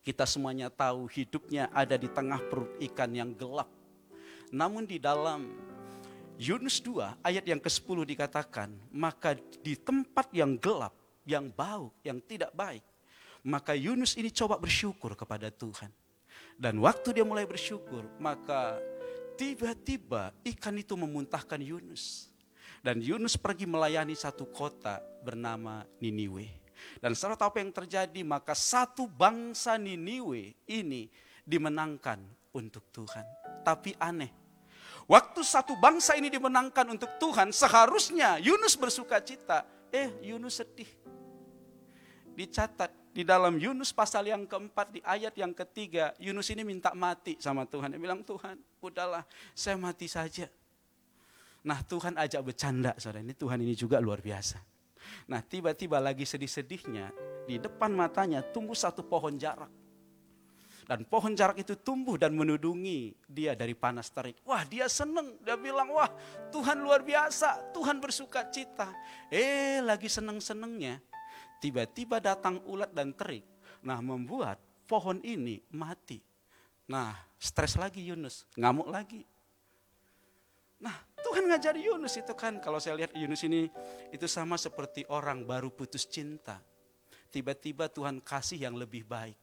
[0.00, 3.68] Kita semuanya tahu hidupnya ada di tengah perut ikan yang gelap.
[4.48, 5.52] Namun di dalam
[6.40, 12.52] Yunus 2 ayat yang ke-10 dikatakan, maka di tempat yang gelap, yang bau, yang tidak
[12.56, 12.84] baik,
[13.44, 15.92] maka Yunus ini coba bersyukur kepada Tuhan.
[16.60, 18.76] Dan waktu dia mulai bersyukur, maka
[19.40, 22.28] Tiba-tiba ikan itu memuntahkan Yunus.
[22.84, 26.44] Dan Yunus pergi melayani satu kota bernama Niniwe.
[27.00, 31.08] Dan setelah apa yang terjadi, maka satu bangsa Niniwe ini
[31.40, 32.20] dimenangkan
[32.52, 33.24] untuk Tuhan.
[33.64, 34.28] Tapi aneh,
[35.08, 39.64] waktu satu bangsa ini dimenangkan untuk Tuhan, seharusnya Yunus bersuka cita.
[39.88, 40.99] Eh, Yunus sedih.
[42.34, 47.34] Dicatat di dalam Yunus pasal yang keempat di ayat yang ketiga, Yunus ini minta mati
[47.42, 47.90] sama Tuhan.
[47.90, 50.46] Dia bilang, Tuhan udahlah saya mati saja.
[51.60, 54.56] Nah Tuhan ajak bercanda saudara, ini Tuhan ini juga luar biasa.
[55.28, 57.12] Nah tiba-tiba lagi sedih-sedihnya,
[57.44, 59.68] di depan matanya tumbuh satu pohon jarak.
[60.88, 64.40] Dan pohon jarak itu tumbuh dan menudungi dia dari panas terik.
[64.42, 66.10] Wah dia seneng, dia bilang wah
[66.50, 68.90] Tuhan luar biasa, Tuhan bersuka cita.
[69.30, 70.98] Eh lagi seneng-senengnya,
[71.60, 73.44] tiba-tiba datang ulat dan terik.
[73.84, 74.58] Nah membuat
[74.88, 76.18] pohon ini mati.
[76.90, 79.22] Nah stres lagi Yunus, ngamuk lagi.
[80.80, 83.70] Nah Tuhan ngajari Yunus itu kan, kalau saya lihat Yunus ini
[84.10, 86.58] itu sama seperti orang baru putus cinta.
[87.30, 89.38] Tiba-tiba Tuhan kasih yang lebih baik.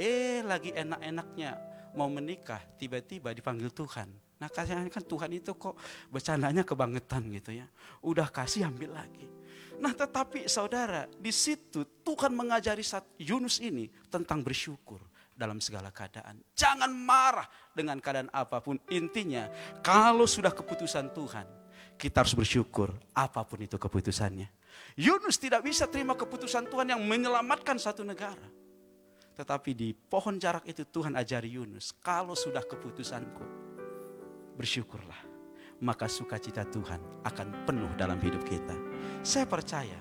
[0.00, 1.50] Eh lagi enak-enaknya
[1.92, 4.08] mau menikah, tiba-tiba dipanggil Tuhan.
[4.40, 5.76] Nah kasihnya kan Tuhan itu kok
[6.08, 7.68] bercandanya kebangetan gitu ya.
[8.00, 9.28] Udah kasih ambil lagi.
[9.80, 12.84] Nah tetapi saudara di situ Tuhan mengajari
[13.16, 15.00] Yunus ini tentang bersyukur
[15.32, 16.44] dalam segala keadaan.
[16.52, 18.76] Jangan marah dengan keadaan apa pun.
[18.92, 19.48] Intinya
[19.80, 21.48] kalau sudah keputusan Tuhan
[21.96, 24.48] kita harus bersyukur apa pun itu keputusannya.
[24.96, 28.48] Yunus tidak bisa terima keputusan Tuhan yang menyelamatkan satu negara.
[29.36, 33.44] Tetapi di pohon jarak itu Tuhan ajari Yunus, kalau sudah keputusanku,
[34.56, 35.28] bersyukurlah.
[35.80, 38.89] Maka sukacita Tuhan akan penuh dalam hidup kita.
[39.20, 39.98] Saya percaya,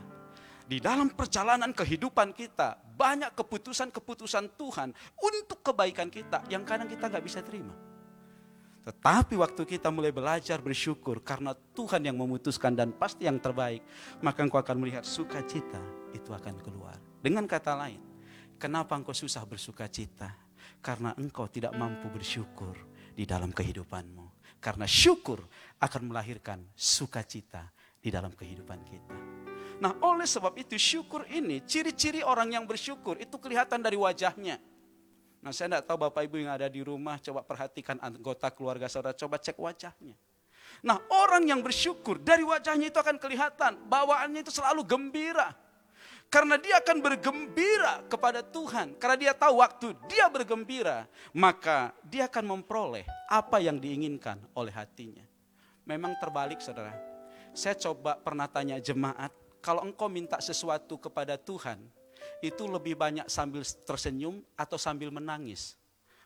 [0.70, 7.26] di dalam perjalanan kehidupan kita, banyak keputusan-keputusan Tuhan untuk kebaikan kita yang kadang kita nggak
[7.26, 7.74] bisa terima.
[8.86, 13.86] Tetapi waktu kita mulai belajar bersyukur karena Tuhan yang memutuskan dan pasti yang terbaik,
[14.24, 15.82] maka engkau akan melihat sukacita
[16.14, 16.98] itu akan keluar.
[17.20, 18.02] Dengan kata lain,
[18.58, 20.32] kenapa engkau susah bersukacita?
[20.80, 22.74] Karena engkau tidak mampu bersyukur
[23.14, 24.58] di dalam kehidupanmu.
[24.60, 25.44] Karena syukur
[25.80, 27.68] akan melahirkan sukacita
[28.00, 29.16] di dalam kehidupan kita.
[29.80, 34.60] Nah, oleh sebab itu syukur ini, ciri-ciri orang yang bersyukur itu kelihatan dari wajahnya.
[35.40, 39.16] Nah, saya tidak tahu Bapak Ibu yang ada di rumah, coba perhatikan anggota keluarga saudara,
[39.16, 40.20] coba cek wajahnya.
[40.84, 45.56] Nah, orang yang bersyukur dari wajahnya itu akan kelihatan, bawaannya itu selalu gembira.
[46.30, 48.94] Karena dia akan bergembira kepada Tuhan.
[49.02, 55.26] Karena dia tahu waktu dia bergembira, maka dia akan memperoleh apa yang diinginkan oleh hatinya.
[55.90, 57.09] Memang terbalik saudara.
[57.60, 61.84] Saya coba pernah tanya jemaat, kalau engkau minta sesuatu kepada Tuhan,
[62.40, 65.76] itu lebih banyak sambil tersenyum atau sambil menangis.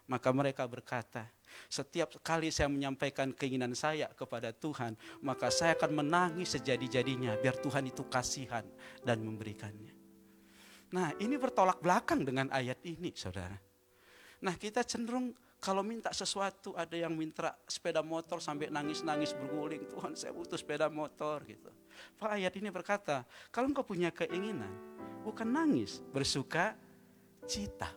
[0.06, 1.26] Maka mereka berkata,
[1.66, 4.94] setiap kali saya menyampaikan keinginan saya kepada Tuhan,
[5.26, 8.70] maka saya akan menangis sejadi-jadinya biar Tuhan itu kasihan
[9.02, 9.90] dan memberikannya.
[10.94, 13.58] Nah, ini bertolak belakang dengan ayat ini, Saudara.
[14.46, 20.12] Nah, kita cenderung kalau minta sesuatu ada yang minta sepeda motor sampai nangis-nangis berguling, Tuhan
[20.12, 21.72] saya butuh sepeda motor gitu.
[22.20, 24.76] Pak ayat ini berkata, kalau engkau punya keinginan,
[25.24, 26.76] bukan nangis, bersuka
[27.48, 27.96] cita.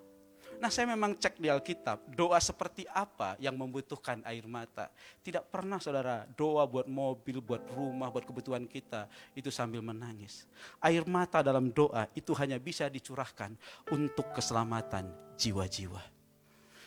[0.63, 4.87] Nah saya memang cek di Alkitab, doa seperti apa yang membutuhkan air mata.
[5.21, 10.47] Tidak pernah saudara doa buat mobil, buat rumah, buat kebutuhan kita, itu sambil menangis.
[10.79, 13.59] Air mata dalam doa itu hanya bisa dicurahkan
[13.91, 16.16] untuk keselamatan jiwa-jiwa.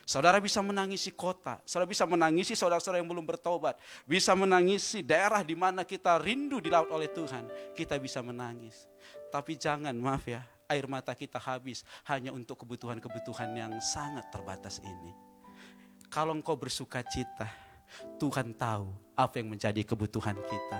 [0.10, 3.78] Saudara bisa menangisi kota, saudara bisa menangisi saudara-saudara yang belum bertobat,
[4.10, 7.45] bisa menangisi daerah di mana kita rindu dilaut oleh Tuhan,
[7.78, 8.89] kita bisa menangis.
[9.30, 15.14] Tapi jangan, maaf ya, air mata kita habis hanya untuk kebutuhan-kebutuhan yang sangat terbatas ini.
[16.10, 17.45] Kalau engkau bersuka cita,
[18.18, 20.80] Tuhan tahu apa yang menjadi kebutuhan kita.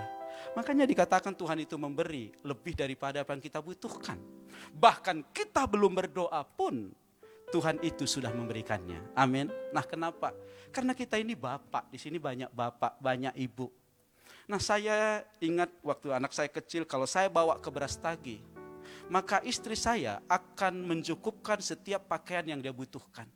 [0.58, 4.18] Makanya dikatakan Tuhan itu memberi lebih daripada apa yang kita butuhkan.
[4.74, 6.90] Bahkan kita belum berdoa pun
[7.50, 9.14] Tuhan itu sudah memberikannya.
[9.18, 9.50] Amin.
[9.74, 10.30] Nah, kenapa?
[10.70, 13.66] Karena kita ini bapak, di sini banyak bapak, banyak ibu.
[14.46, 18.38] Nah, saya ingat waktu anak saya kecil kalau saya bawa ke beras tagi,
[19.10, 23.26] maka istri saya akan mencukupkan setiap pakaian yang dia butuhkan.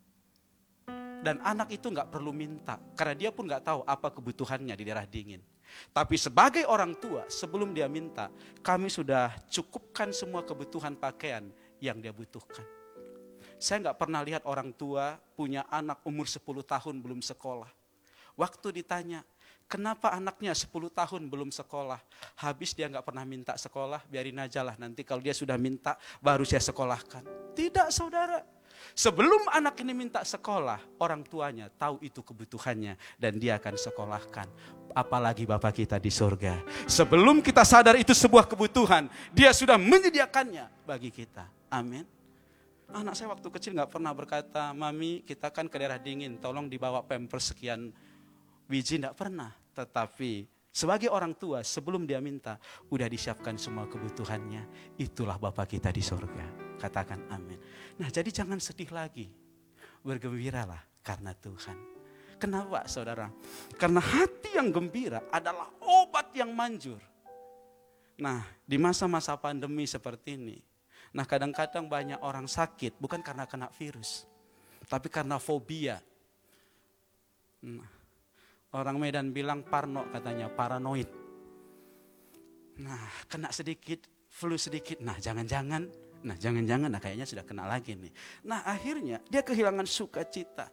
[1.24, 5.08] Dan anak itu nggak perlu minta, karena dia pun nggak tahu apa kebutuhannya di daerah
[5.08, 5.42] dingin.
[5.90, 8.30] Tapi sebagai orang tua, sebelum dia minta,
[8.62, 11.50] kami sudah cukupkan semua kebutuhan pakaian
[11.82, 12.84] yang dia butuhkan.
[13.64, 17.72] Saya nggak pernah lihat orang tua punya anak umur 10 tahun belum sekolah.
[18.36, 19.24] Waktu ditanya,
[19.64, 21.96] kenapa anaknya 10 tahun belum sekolah?
[22.44, 24.76] Habis dia nggak pernah minta sekolah, biarin aja lah.
[24.76, 27.56] Nanti kalau dia sudah minta, baru saya sekolahkan.
[27.56, 28.44] Tidak saudara.
[28.92, 34.44] Sebelum anak ini minta sekolah, orang tuanya tahu itu kebutuhannya dan dia akan sekolahkan.
[34.92, 36.84] Apalagi Bapak kita di surga.
[36.84, 41.48] Sebelum kita sadar itu sebuah kebutuhan, dia sudah menyediakannya bagi kita.
[41.72, 42.23] Amin.
[42.93, 47.01] Anak saya waktu kecil nggak pernah berkata, Mami kita kan ke daerah dingin, tolong dibawa
[47.01, 47.89] pampers sekian
[48.68, 49.51] biji, nggak pernah.
[49.72, 52.61] Tetapi sebagai orang tua sebelum dia minta,
[52.93, 54.95] udah disiapkan semua kebutuhannya.
[55.01, 56.76] Itulah Bapak kita di surga.
[56.76, 57.59] Katakan amin.
[58.03, 59.30] Nah jadi jangan sedih lagi.
[60.05, 61.78] Bergembiralah karena Tuhan.
[62.37, 63.32] Kenapa saudara?
[63.80, 67.01] Karena hati yang gembira adalah obat yang manjur.
[68.20, 70.59] Nah di masa-masa pandemi seperti ini,
[71.14, 74.26] Nah kadang-kadang banyak orang sakit bukan karena kena virus.
[74.84, 76.02] Tapi karena fobia.
[77.64, 77.88] Nah,
[78.76, 81.08] orang Medan bilang parno katanya, paranoid.
[82.82, 85.00] Nah kena sedikit, flu sedikit.
[85.00, 85.88] Nah jangan-jangan,
[86.26, 88.12] nah jangan-jangan, nah kayaknya sudah kena lagi nih.
[88.50, 90.68] Nah akhirnya dia kehilangan sukacita.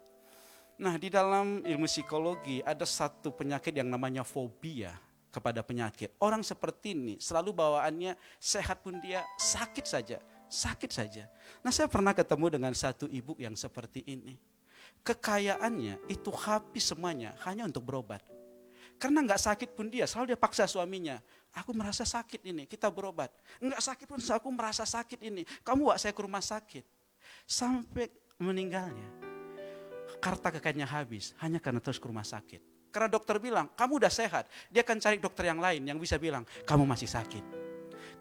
[0.81, 4.97] Nah di dalam ilmu psikologi ada satu penyakit yang namanya fobia
[5.31, 6.11] kepada penyakit.
[6.19, 10.19] Orang seperti ini selalu bawaannya sehat pun dia sakit saja,
[10.51, 11.25] sakit saja.
[11.63, 14.35] Nah saya pernah ketemu dengan satu ibu yang seperti ini.
[15.01, 18.21] Kekayaannya itu habis semuanya hanya untuk berobat.
[19.01, 21.17] Karena nggak sakit pun dia, selalu dia paksa suaminya.
[21.57, 23.33] Aku merasa sakit ini, kita berobat.
[23.57, 25.41] Nggak sakit pun aku merasa sakit ini.
[25.65, 26.85] Kamu bawa saya ke rumah sakit.
[27.49, 29.09] Sampai meninggalnya.
[30.21, 32.70] Karta kekayaannya habis hanya karena terus ke rumah sakit.
[32.91, 34.51] Karena dokter bilang, kamu udah sehat.
[34.67, 37.43] Dia akan cari dokter yang lain yang bisa bilang, kamu masih sakit.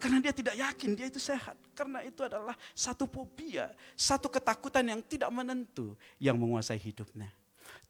[0.01, 1.59] Karena dia tidak yakin dia itu sehat.
[1.77, 7.29] Karena itu adalah satu fobia, satu ketakutan yang tidak menentu yang menguasai hidupnya.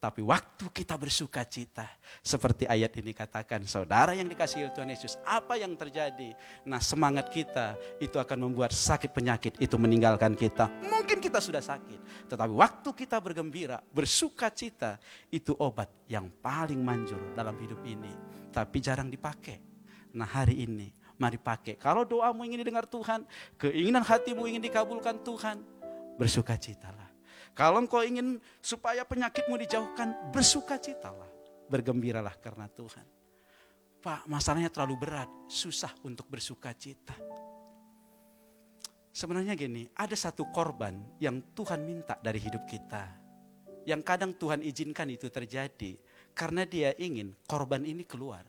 [0.01, 1.85] Tapi waktu kita bersuka cita,
[2.25, 6.33] seperti ayat ini katakan, saudara yang dikasihi Tuhan Yesus, apa yang terjadi?
[6.65, 10.73] Nah semangat kita itu akan membuat sakit penyakit itu meninggalkan kita.
[10.89, 14.97] Mungkin kita sudah sakit, tetapi waktu kita bergembira, bersuka cita,
[15.29, 18.09] itu obat yang paling manjur dalam hidup ini.
[18.49, 19.61] Tapi jarang dipakai.
[20.17, 20.89] Nah hari ini,
[21.21, 21.77] mari pakai.
[21.77, 23.21] Kalau doamu ingin didengar Tuhan,
[23.53, 25.61] keinginan hatimu ingin dikabulkan Tuhan,
[26.17, 27.10] bersuka citalah.
[27.51, 31.27] Kalau engkau ingin supaya penyakitmu dijauhkan, bersukacitalah.
[31.67, 33.03] Bergembiralah karena Tuhan.
[34.01, 37.13] Pak, masalahnya terlalu berat, susah untuk bersukacita.
[39.11, 43.19] Sebenarnya gini, ada satu korban yang Tuhan minta dari hidup kita.
[43.85, 45.99] Yang kadang Tuhan izinkan itu terjadi
[46.31, 48.47] karena dia ingin korban ini keluar.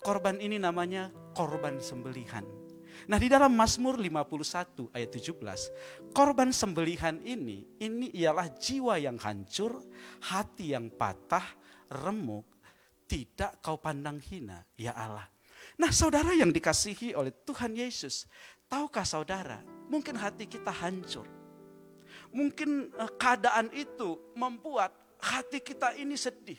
[0.00, 2.63] Korban ini namanya korban sembelihan.
[3.04, 9.76] Nah di dalam Mazmur 51 ayat 17, korban sembelihan ini, ini ialah jiwa yang hancur,
[10.24, 11.44] hati yang patah,
[11.92, 12.48] remuk,
[13.04, 15.28] tidak kau pandang hina, ya Allah.
[15.76, 18.24] Nah saudara yang dikasihi oleh Tuhan Yesus,
[18.72, 19.60] tahukah saudara,
[19.92, 21.28] mungkin hati kita hancur.
[22.32, 26.58] Mungkin eh, keadaan itu membuat hati kita ini sedih.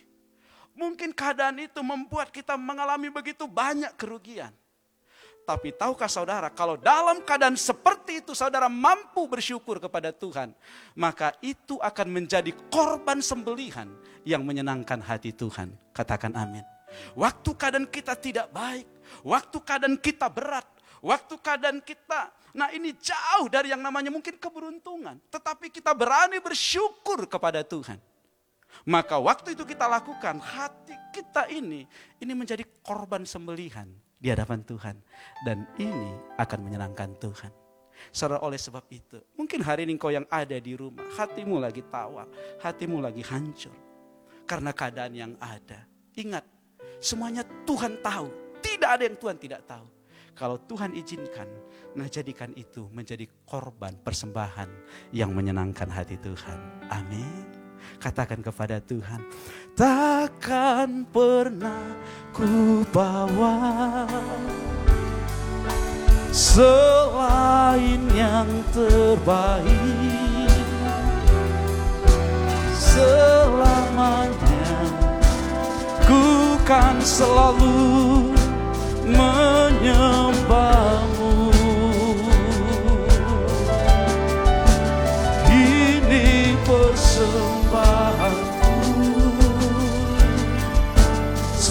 [0.76, 4.52] Mungkin keadaan itu membuat kita mengalami begitu banyak kerugian.
[5.46, 10.50] Tapi tahukah saudara, kalau dalam keadaan seperti itu saudara mampu bersyukur kepada Tuhan,
[10.98, 13.86] maka itu akan menjadi korban sembelihan
[14.26, 15.70] yang menyenangkan hati Tuhan.
[15.94, 16.66] Katakan amin.
[17.14, 18.90] Waktu keadaan kita tidak baik,
[19.22, 20.66] waktu keadaan kita berat,
[21.06, 27.30] waktu keadaan kita, nah ini jauh dari yang namanya mungkin keberuntungan, tetapi kita berani bersyukur
[27.30, 28.02] kepada Tuhan.
[28.82, 31.86] Maka waktu itu kita lakukan, hati kita ini,
[32.18, 33.88] ini menjadi korban sembelihan
[34.20, 34.96] di hadapan Tuhan.
[35.44, 37.52] Dan ini akan menyenangkan Tuhan.
[38.12, 42.28] Saudara oleh sebab itu, mungkin hari ini kau yang ada di rumah, hatimu lagi tawa,
[42.60, 43.72] hatimu lagi hancur.
[44.46, 45.88] Karena keadaan yang ada.
[46.20, 46.44] Ingat,
[47.00, 48.60] semuanya Tuhan tahu.
[48.60, 49.88] Tidak ada yang Tuhan tidak tahu.
[50.36, 51.48] Kalau Tuhan izinkan,
[51.96, 54.68] nah jadikan itu menjadi korban persembahan
[55.16, 56.60] yang menyenangkan hati Tuhan.
[56.92, 57.55] Amin.
[58.00, 59.26] Katakan kepada Tuhan,
[59.74, 61.98] takkan pernah
[62.36, 64.06] ku bawa
[66.36, 70.52] selain yang terbaik.
[72.76, 74.68] Selamanya
[76.04, 78.36] ku kan selalu
[79.08, 81.15] menyembahmu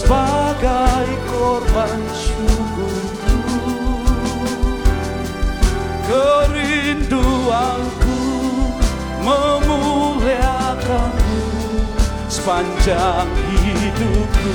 [0.05, 3.41] sebagai korban syukurku.
[6.05, 8.21] Kerinduanku
[9.25, 11.41] memuliakanmu
[12.29, 13.33] sepanjang
[13.65, 14.53] hidupku.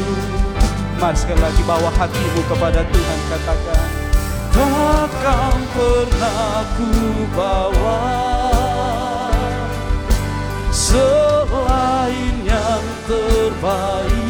[1.02, 3.88] Mari sekali lagi bawa hatimu kepada Tuhan katakan
[4.52, 6.92] Takkan pernah ku
[7.32, 8.04] bawa
[10.76, 14.29] Selain yang terbaik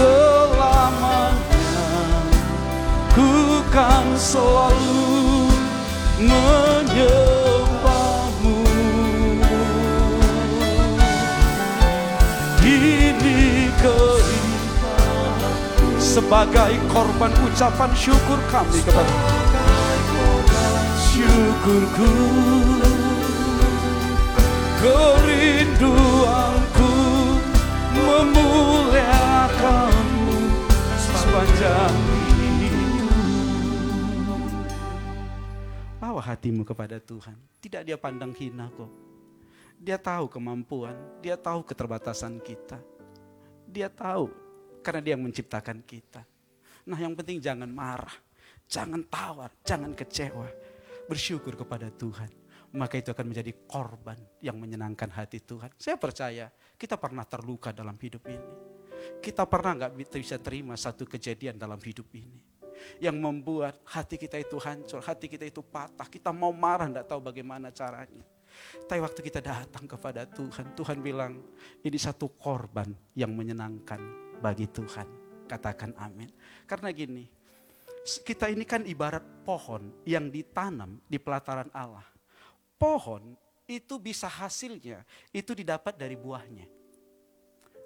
[0.00, 1.84] Selamanya
[3.12, 5.52] Ku kan selalu
[6.24, 8.64] menyembahmu.
[12.64, 15.52] Ini keindahan
[16.00, 19.20] sebagai korban ucapan syukur kami kepada
[21.12, 22.08] syukurku
[24.80, 26.88] kerinduanku
[27.92, 29.89] memuliakanmu
[36.00, 39.10] bawa hatimu kepada Tuhan tidak dia pandang hina kok
[39.80, 40.92] dia tahu kemampuan,
[41.24, 42.76] dia tahu keterbatasan kita.
[43.64, 44.28] Dia tahu
[44.84, 46.20] karena dia yang menciptakan kita.
[46.84, 48.12] Nah yang penting jangan marah,
[48.68, 50.52] jangan tawar, jangan kecewa.
[51.08, 52.28] Bersyukur kepada Tuhan.
[52.76, 55.72] Maka itu akan menjadi korban yang menyenangkan hati Tuhan.
[55.80, 58.48] Saya percaya kita pernah terluka dalam hidup ini.
[59.20, 62.40] Kita pernah nggak bisa terima satu kejadian dalam hidup ini.
[62.96, 66.08] Yang membuat hati kita itu hancur, hati kita itu patah.
[66.08, 68.24] Kita mau marah, nggak tahu bagaimana caranya.
[68.88, 71.38] Tapi waktu kita datang kepada Tuhan, Tuhan bilang
[71.84, 74.00] ini satu korban yang menyenangkan
[74.40, 75.06] bagi Tuhan.
[75.46, 76.30] Katakan amin.
[76.64, 77.26] Karena gini,
[78.24, 82.06] kita ini kan ibarat pohon yang ditanam di pelataran Allah.
[82.80, 83.36] Pohon
[83.68, 86.79] itu bisa hasilnya, itu didapat dari buahnya.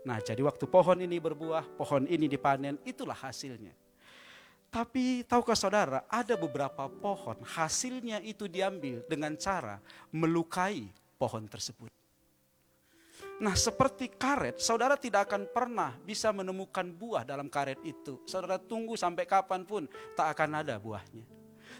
[0.05, 3.73] Nah jadi waktu pohon ini berbuah, pohon ini dipanen, itulah hasilnya.
[4.69, 9.79] Tapi tahukah saudara, ada beberapa pohon hasilnya itu diambil dengan cara
[10.11, 11.89] melukai pohon tersebut.
[13.39, 18.19] Nah seperti karet, saudara tidak akan pernah bisa menemukan buah dalam karet itu.
[18.27, 19.87] Saudara tunggu sampai kapan pun
[20.19, 21.23] tak akan ada buahnya.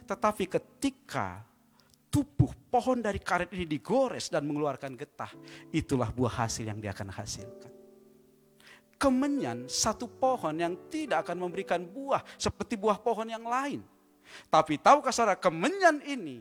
[0.07, 1.43] Tetapi ketika
[2.15, 5.35] tubuh pohon dari karet ini digores dan mengeluarkan getah,
[5.75, 7.74] itulah buah hasil yang dia akan hasilkan.
[8.97, 13.83] Kemenyan satu pohon yang tidak akan memberikan buah seperti buah pohon yang lain.
[14.49, 16.41] Tapi tahukah saudara kemenyan ini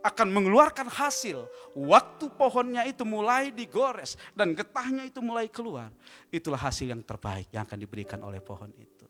[0.00, 1.44] akan mengeluarkan hasil
[1.76, 5.92] waktu pohonnya itu mulai digores dan getahnya itu mulai keluar.
[6.32, 9.06] Itulah hasil yang terbaik yang akan diberikan oleh pohon itu.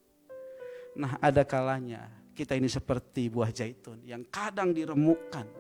[0.99, 5.60] Nah ada kalanya kita ini seperti buah zaitun yang kadang diremukkan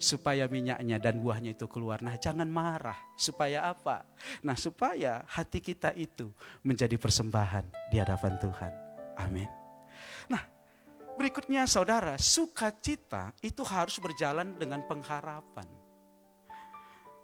[0.00, 2.00] supaya minyaknya dan buahnya itu keluar.
[2.00, 2.96] Nah, jangan marah.
[3.20, 4.08] Supaya apa?
[4.40, 6.32] Nah, supaya hati kita itu
[6.64, 8.72] menjadi persembahan di hadapan Tuhan.
[9.20, 9.50] Amin.
[10.32, 10.40] Nah,
[11.20, 15.68] berikutnya saudara, sukacita itu harus berjalan dengan pengharapan.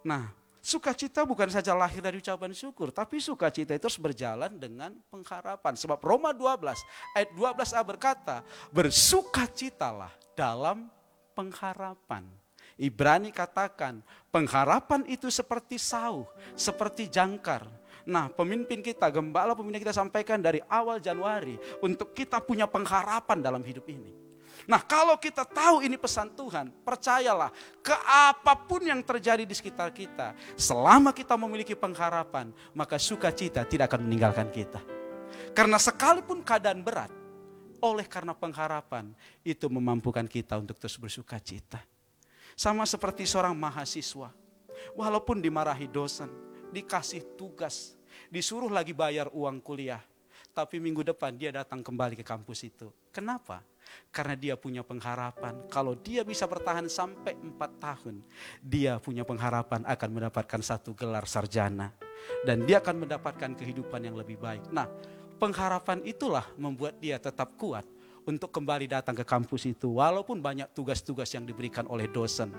[0.05, 0.29] Nah,
[0.61, 5.73] sukacita bukan saja lahir dari ucapan syukur, tapi sukacita itu harus berjalan dengan pengharapan.
[5.73, 6.77] Sebab Roma 12
[7.17, 10.93] ayat 12a berkata, bersukacitalah dalam
[11.33, 12.46] pengharapan.
[12.77, 17.65] Ibrani katakan, pengharapan itu seperti sauh, seperti jangkar.
[18.07, 23.65] Nah, pemimpin kita, gembala pemimpin kita sampaikan dari awal Januari untuk kita punya pengharapan dalam
[23.65, 24.13] hidup ini.
[24.69, 27.49] Nah, kalau kita tahu ini pesan Tuhan, percayalah,
[27.81, 33.91] ke apa pun yang terjadi di sekitar kita, selama kita memiliki pengharapan, maka sukacita tidak
[33.93, 34.79] akan meninggalkan kita.
[35.51, 37.09] Karena sekalipun keadaan berat,
[37.81, 41.81] oleh karena pengharapan, itu memampukan kita untuk terus bersukacita.
[42.57, 44.33] Sama seperti seorang mahasiswa.
[44.97, 46.25] Walaupun dimarahi dosen,
[46.73, 47.93] dikasih tugas,
[48.33, 50.01] disuruh lagi bayar uang kuliah.
[50.57, 52.89] Tapi minggu depan dia datang kembali ke kampus itu.
[53.13, 53.61] Kenapa?
[54.09, 55.69] Karena dia punya pengharapan.
[55.69, 58.25] Kalau dia bisa bertahan sampai empat tahun,
[58.57, 61.93] dia punya pengharapan akan mendapatkan satu gelar sarjana.
[62.41, 64.73] Dan dia akan mendapatkan kehidupan yang lebih baik.
[64.73, 64.89] Nah,
[65.37, 67.85] pengharapan itulah membuat dia tetap kuat
[68.27, 72.51] untuk kembali datang ke kampus itu walaupun banyak tugas-tugas yang diberikan oleh dosen.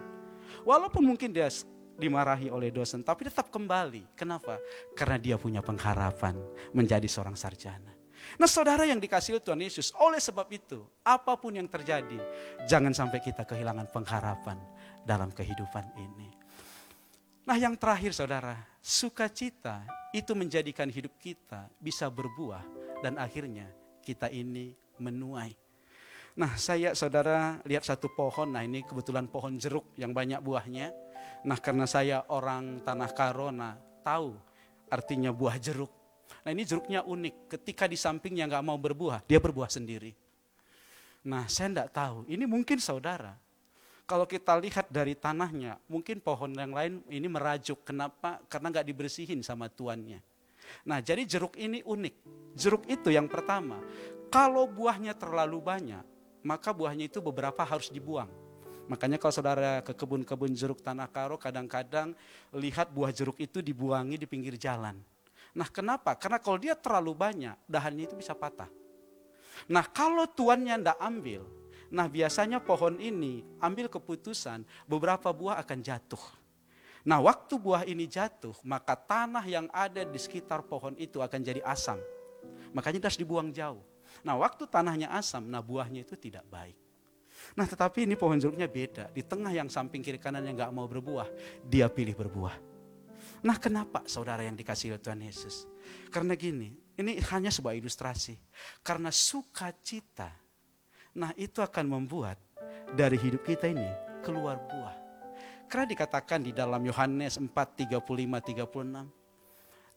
[0.64, 1.52] Walaupun mungkin dia
[2.00, 4.16] dimarahi oleh dosen tapi tetap kembali.
[4.16, 4.56] Kenapa?
[4.96, 6.40] Karena dia punya pengharapan
[6.72, 7.92] menjadi seorang sarjana.
[8.40, 12.18] Nah saudara yang dikasih Tuhan Yesus, oleh sebab itu apa pun yang terjadi
[12.66, 14.58] jangan sampai kita kehilangan pengharapan
[15.06, 16.28] dalam kehidupan ini.
[17.48, 22.64] Nah yang terakhir saudara, sukacita itu menjadikan hidup kita bisa berbuah
[23.00, 23.70] dan akhirnya
[24.04, 25.54] kita ini menuai.
[26.38, 30.94] Nah saya saudara lihat satu pohon, nah ini kebetulan pohon jeruk yang banyak buahnya.
[31.42, 33.74] Nah karena saya orang tanah karona
[34.06, 34.38] tahu
[34.86, 35.90] artinya buah jeruk.
[36.46, 40.14] Nah ini jeruknya unik, ketika di sampingnya nggak mau berbuah, dia berbuah sendiri.
[41.26, 43.34] Nah saya tidak tahu, ini mungkin saudara.
[44.08, 47.84] Kalau kita lihat dari tanahnya, mungkin pohon yang lain ini merajuk.
[47.84, 48.40] Kenapa?
[48.48, 50.24] Karena nggak dibersihin sama tuannya.
[50.88, 52.14] Nah jadi jeruk ini unik.
[52.56, 53.76] Jeruk itu yang pertama,
[54.28, 56.04] kalau buahnya terlalu banyak,
[56.44, 58.28] maka buahnya itu beberapa harus dibuang.
[58.88, 62.16] Makanya kalau saudara ke kebun-kebun jeruk tanah karo, kadang-kadang
[62.56, 64.96] lihat buah jeruk itu dibuangi di pinggir jalan.
[65.52, 66.16] Nah kenapa?
[66.16, 68.68] Karena kalau dia terlalu banyak, dahannya itu bisa patah.
[69.68, 71.42] Nah kalau tuannya tidak ambil,
[71.92, 76.24] nah biasanya pohon ini ambil keputusan beberapa buah akan jatuh.
[77.04, 81.60] Nah waktu buah ini jatuh, maka tanah yang ada di sekitar pohon itu akan jadi
[81.64, 82.00] asam.
[82.72, 83.80] Makanya harus dibuang jauh.
[84.26, 86.76] Nah waktu tanahnya asam, nah buahnya itu tidak baik.
[87.54, 89.10] Nah tetapi ini pohon jeruknya beda.
[89.14, 91.30] Di tengah yang samping kiri kanan yang gak mau berbuah,
[91.62, 92.56] dia pilih berbuah.
[93.46, 95.70] Nah kenapa saudara yang dikasih oleh Tuhan Yesus?
[96.10, 98.34] Karena gini, ini hanya sebuah ilustrasi.
[98.82, 100.34] Karena sukacita,
[101.14, 102.38] nah itu akan membuat
[102.98, 103.86] dari hidup kita ini
[104.26, 104.96] keluar buah.
[105.68, 109.04] Karena dikatakan di dalam Yohanes 4, 35, 36.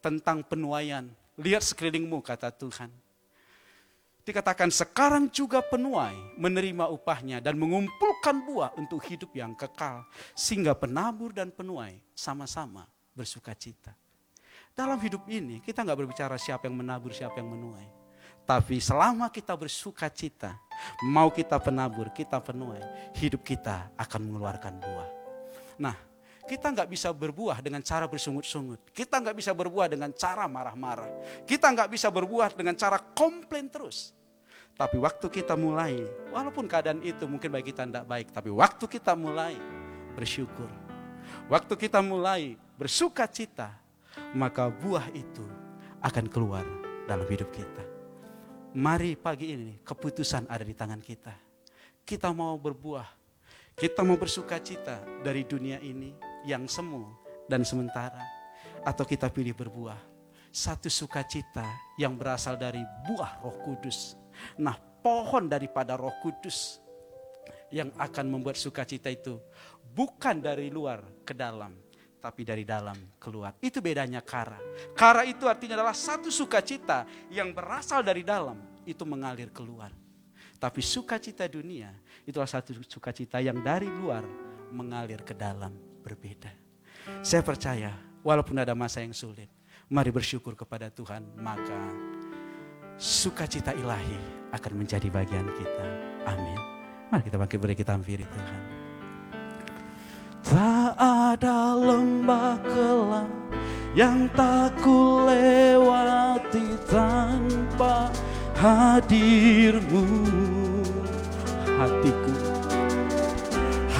[0.04, 1.08] Tentang penuaian.
[1.40, 2.92] Lihat sekelilingmu kata Tuhan.
[4.22, 10.06] Dikatakan sekarang juga penuai menerima upahnya dan mengumpulkan buah untuk hidup yang kekal.
[10.38, 13.90] Sehingga penabur dan penuai sama-sama bersuka cita.
[14.72, 17.84] Dalam hidup ini kita nggak berbicara siapa yang menabur, siapa yang menuai.
[18.42, 20.58] Tapi selama kita bersuka cita,
[21.06, 22.82] mau kita penabur, kita penuai,
[23.18, 25.10] hidup kita akan mengeluarkan buah.
[25.78, 25.94] Nah,
[26.42, 28.90] kita nggak bisa berbuah dengan cara bersungut-sungut.
[28.90, 31.08] Kita nggak bisa berbuah dengan cara marah-marah.
[31.46, 34.10] Kita nggak bisa berbuah dengan cara komplain terus.
[34.74, 39.12] Tapi waktu kita mulai, walaupun keadaan itu mungkin bagi kita tidak baik, tapi waktu kita
[39.14, 39.54] mulai
[40.16, 40.66] bersyukur,
[41.46, 43.70] waktu kita mulai bersuka cita,
[44.34, 45.44] maka buah itu
[46.02, 46.64] akan keluar
[47.06, 47.84] dalam hidup kita.
[48.72, 51.36] Mari pagi ini keputusan ada di tangan kita.
[52.02, 53.20] Kita mau berbuah.
[53.76, 57.06] Kita mau bersuka cita dari dunia ini yang semu
[57.46, 58.22] dan sementara.
[58.82, 59.98] Atau kita pilih berbuah.
[60.52, 61.64] Satu sukacita
[61.96, 64.18] yang berasal dari buah roh kudus.
[64.60, 66.82] Nah pohon daripada roh kudus
[67.72, 69.40] yang akan membuat sukacita itu
[69.96, 71.72] bukan dari luar ke dalam,
[72.20, 73.56] tapi dari dalam keluar.
[73.64, 74.60] Itu bedanya kara.
[74.92, 79.90] Kara itu artinya adalah satu sukacita yang berasal dari dalam, itu mengalir keluar.
[80.62, 81.90] Tapi sukacita dunia
[82.22, 84.22] itulah satu sukacita yang dari luar
[84.70, 86.50] mengalir ke dalam, berbeda.
[87.22, 87.94] Saya percaya,
[88.26, 89.48] walaupun ada masa yang sulit,
[89.86, 91.80] mari bersyukur kepada Tuhan, maka
[92.98, 95.86] sukacita ilahi akan menjadi bagian kita.
[96.28, 96.58] Amin.
[97.08, 98.60] Mari kita bangkit beri kita hampiri Tuhan.
[100.42, 103.30] Tak ada lembah kelam
[103.94, 108.10] yang tak ku lewati tanpa
[108.56, 110.04] hadirmu.
[111.82, 112.31] Hatiku,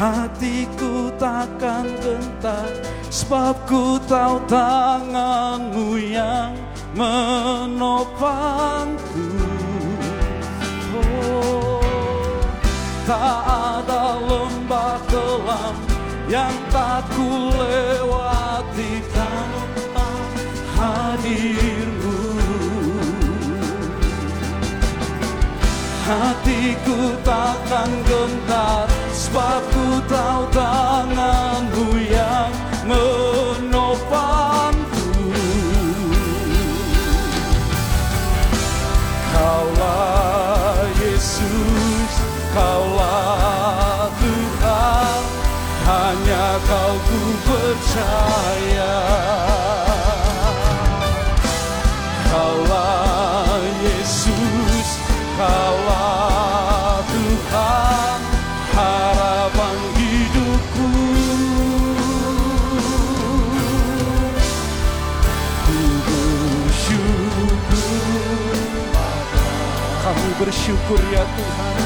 [0.02, 2.66] hatiku takkan gentar
[3.06, 6.58] sebab ku tahu tanganmu yang
[6.98, 8.18] menopangku.
[10.98, 11.78] Oh,
[13.06, 15.78] tak ada lembah kelam
[16.26, 20.10] yang tak ku lewati tanpa
[20.74, 21.81] hadirmu.
[26.02, 32.50] Hatiku takkan gentar sebab ku tahu tanganmu yang
[32.90, 34.10] menopangku.
[39.30, 42.12] Kaulah Yesus,
[42.50, 45.22] Kaulah Tuhan,
[45.86, 49.11] hanya Kau ku percaya.
[70.52, 71.80] Bersyukur ya Tuhan.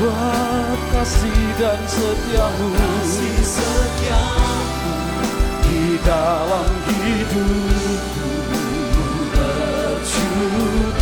[0.00, 2.72] Buat kasih dan setiamu,
[5.68, 8.24] di dalam hidupku
[9.36, 10.96] bersyukur.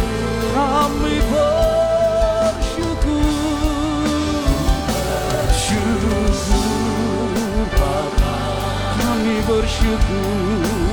[0.59, 2.67] Kami bersyukur,
[5.31, 6.35] bersyukur.
[8.99, 10.84] Kami bersyukur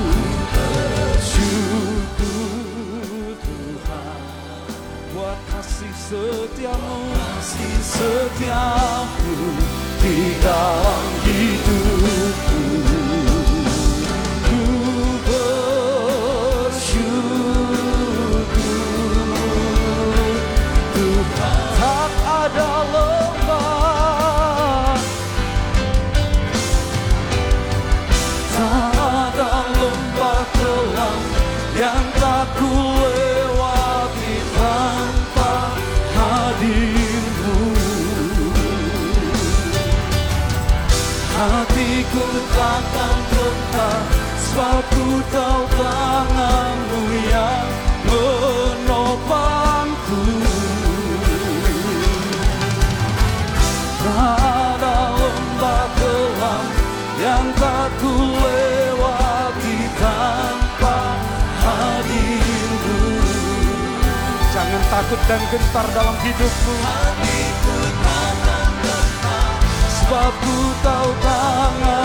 [6.12, 9.36] setiamu, kasih setiamu
[10.04, 12.21] di dalam hidupku.
[44.52, 47.72] Sebab ku tahu tanganmu yang
[48.04, 49.24] menopangku.
[54.04, 54.44] Tak
[54.76, 56.68] ada lembah kelam
[57.24, 61.00] yang tak ku lewati tanpa
[61.64, 63.24] hadirmu.
[64.52, 66.76] Jangan takut dan gentar dalam hidupmu.
[69.96, 72.01] Sebab ku tahu tanganmu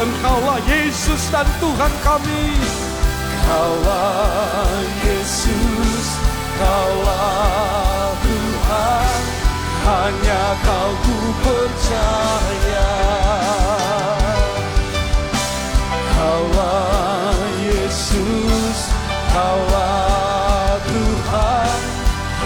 [0.00, 2.56] Engkaulah Yesus dan Tuhan kami.
[3.44, 6.06] Kaulah Yesus,
[6.56, 9.20] Kaulah Tuhan,
[9.84, 12.92] hanya Kau ku percaya.
[16.16, 18.78] Kaulah Yesus,
[19.36, 21.80] Kaulah Tuhan,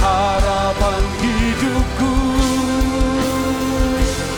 [0.03, 2.15] harapan hidupku.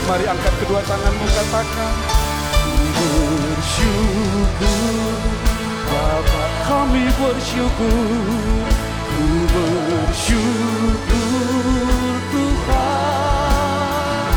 [0.05, 2.16] Mari angkat kedua tanganmu katakan, "Ku
[3.87, 5.15] bersyukur
[5.87, 8.67] Bapa kami bersyukur,
[9.07, 9.23] ku
[9.55, 11.15] bersyukur
[12.27, 14.35] Tuhan.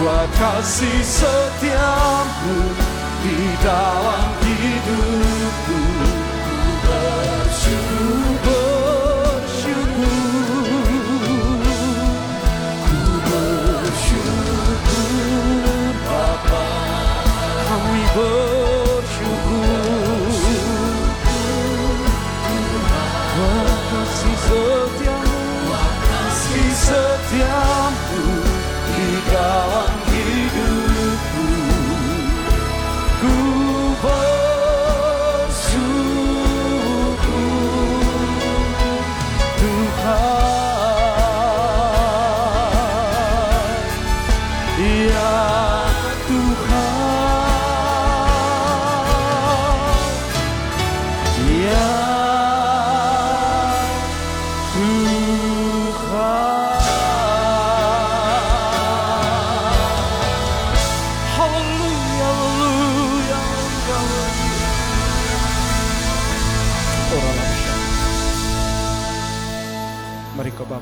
[0.00, 2.58] Buat kasih setiamu
[3.22, 4.41] di dalam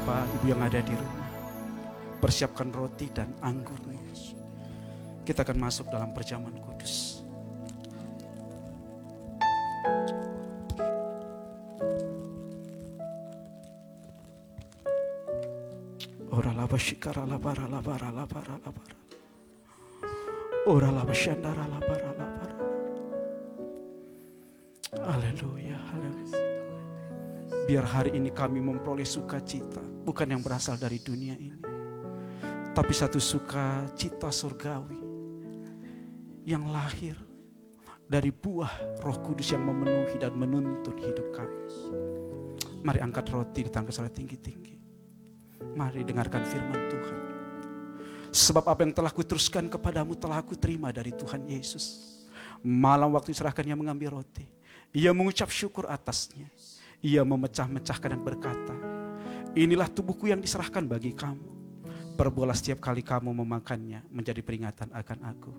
[0.01, 1.29] Bapak, Ibu yang ada di rumah.
[2.25, 4.01] Persiapkan roti dan anggurnya.
[5.21, 7.21] Kita akan masuk dalam perjamuan kudus.
[16.33, 18.97] Ora laba shikara labara labara labara labara.
[20.65, 22.57] Ora laba shandara labara labara.
[24.97, 26.50] Haleluya, haleluya.
[27.69, 31.61] Biar hari ini kami memperoleh sukacita, bukan yang berasal dari dunia ini.
[32.71, 35.01] Tapi satu sukacita surgawi
[36.47, 37.19] yang lahir
[38.11, 41.61] dari buah roh kudus yang memenuhi dan menuntun hidup kami.
[42.81, 44.75] Mari angkat roti di tangan saudara tinggi-tinggi.
[45.77, 47.19] Mari dengarkan firman Tuhan.
[48.31, 52.19] Sebab apa yang telah kuteruskan kepadamu telah aku terima dari Tuhan Yesus.
[52.63, 54.47] Malam waktu diserahkannya mengambil roti.
[54.91, 56.51] Ia mengucap syukur atasnya.
[57.01, 58.77] Ia memecah-mecahkan dan berkata,
[59.57, 61.49] Inilah tubuhku yang diserahkan bagi kamu.
[62.15, 65.53] Perbualah setiap kali kamu memakannya menjadi peringatan akan aku.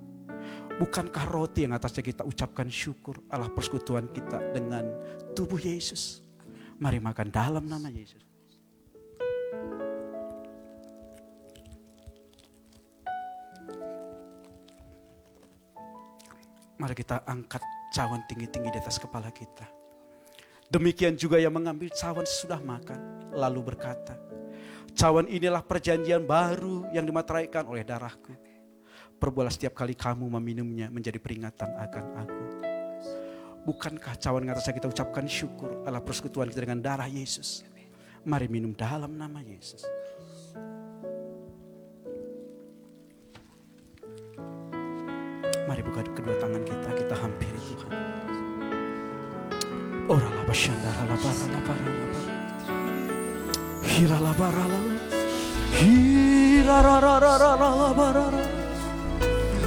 [0.78, 4.86] Bukankah roti yang atasnya kita ucapkan syukur Allah persekutuan kita dengan
[5.34, 6.22] tubuh Yesus.
[6.78, 8.22] Mari makan dalam nama Yesus.
[16.80, 17.62] Mari kita angkat
[17.94, 19.81] cawan tinggi-tinggi di atas kepala kita.
[20.72, 24.16] Demikian juga yang mengambil cawan sesudah makan, lalu berkata,
[24.96, 28.32] cawan inilah perjanjian baru yang dimateraikan oleh darahku.
[29.20, 32.46] Perbualah setiap kali kamu meminumnya menjadi peringatan akan aku.
[33.68, 37.68] Bukankah cawan yang atasnya kita ucapkan syukur Allah persekutuan kita dengan darah Yesus.
[38.24, 39.84] Mari minum dalam nama Yesus.
[45.68, 47.51] Mari buka kedua tangan kita, kita hampiri
[50.08, 50.10] Tuhan.
[50.10, 52.32] Ora la bashandara la bara la bara la bara.
[53.84, 54.96] Hira la bara la la.
[55.80, 58.44] Hira ra ra ra ra ra la bara ra.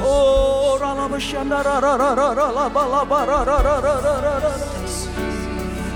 [0.05, 4.15] Ora la bashandara ra ra ra ra la ba la bara ra ra ra ra
[4.25, 4.53] ra ra.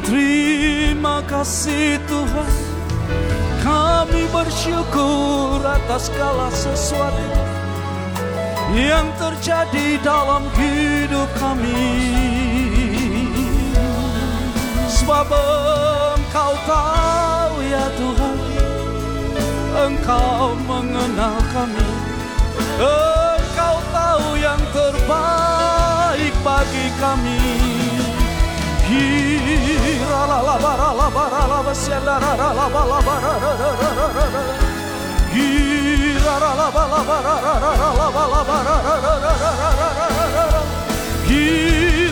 [0.04, 2.52] Terima kasih Tuhan.
[3.60, 7.28] Kami bersyukur atas segala sesuatu
[8.72, 12.37] yang terjadi dalam hidup kami.
[15.08, 15.32] Sebab
[16.20, 18.36] engkau tahu ya Tuhan,
[19.88, 21.88] engkau mengenal kami.
[22.76, 27.40] Engkau tahu yang terbaik bagi kami.
[28.84, 30.28] Hira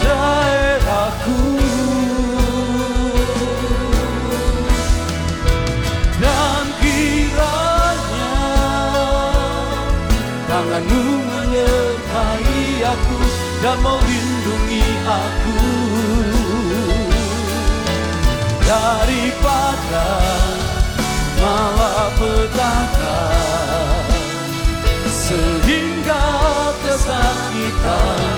[0.02, 1.38] daerahku
[6.18, 8.42] dan kiranya
[10.50, 13.22] tanganmu menyertai aku
[13.62, 14.09] dan melindungi
[22.70, 23.18] malapetaka
[25.10, 26.26] sehingga
[26.86, 28.38] kesakitan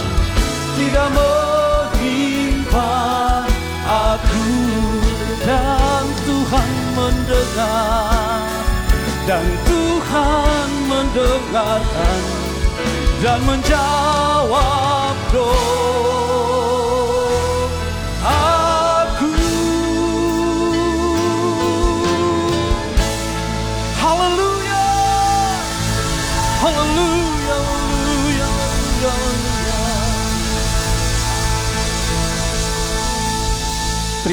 [0.80, 2.94] tidak menimpa
[3.88, 4.48] aku
[5.44, 8.48] dan Tuhan mendengar
[9.28, 12.22] dan Tuhan mendengarkan
[13.22, 16.11] dan menjawab doaku.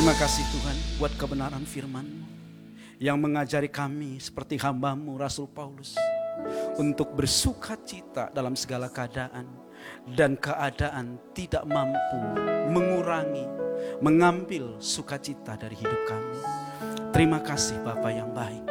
[0.09, 2.09] Terima kasih Tuhan buat kebenaran firman
[2.97, 6.01] yang mengajari kami seperti hambamu Rasul Paulus
[6.81, 9.45] untuk bersuka cita dalam segala keadaan
[10.17, 12.41] dan keadaan tidak mampu
[12.73, 13.45] mengurangi,
[14.01, 16.41] mengambil sukacita dari hidup kami.
[17.13, 18.65] Terima kasih Bapak yang baik.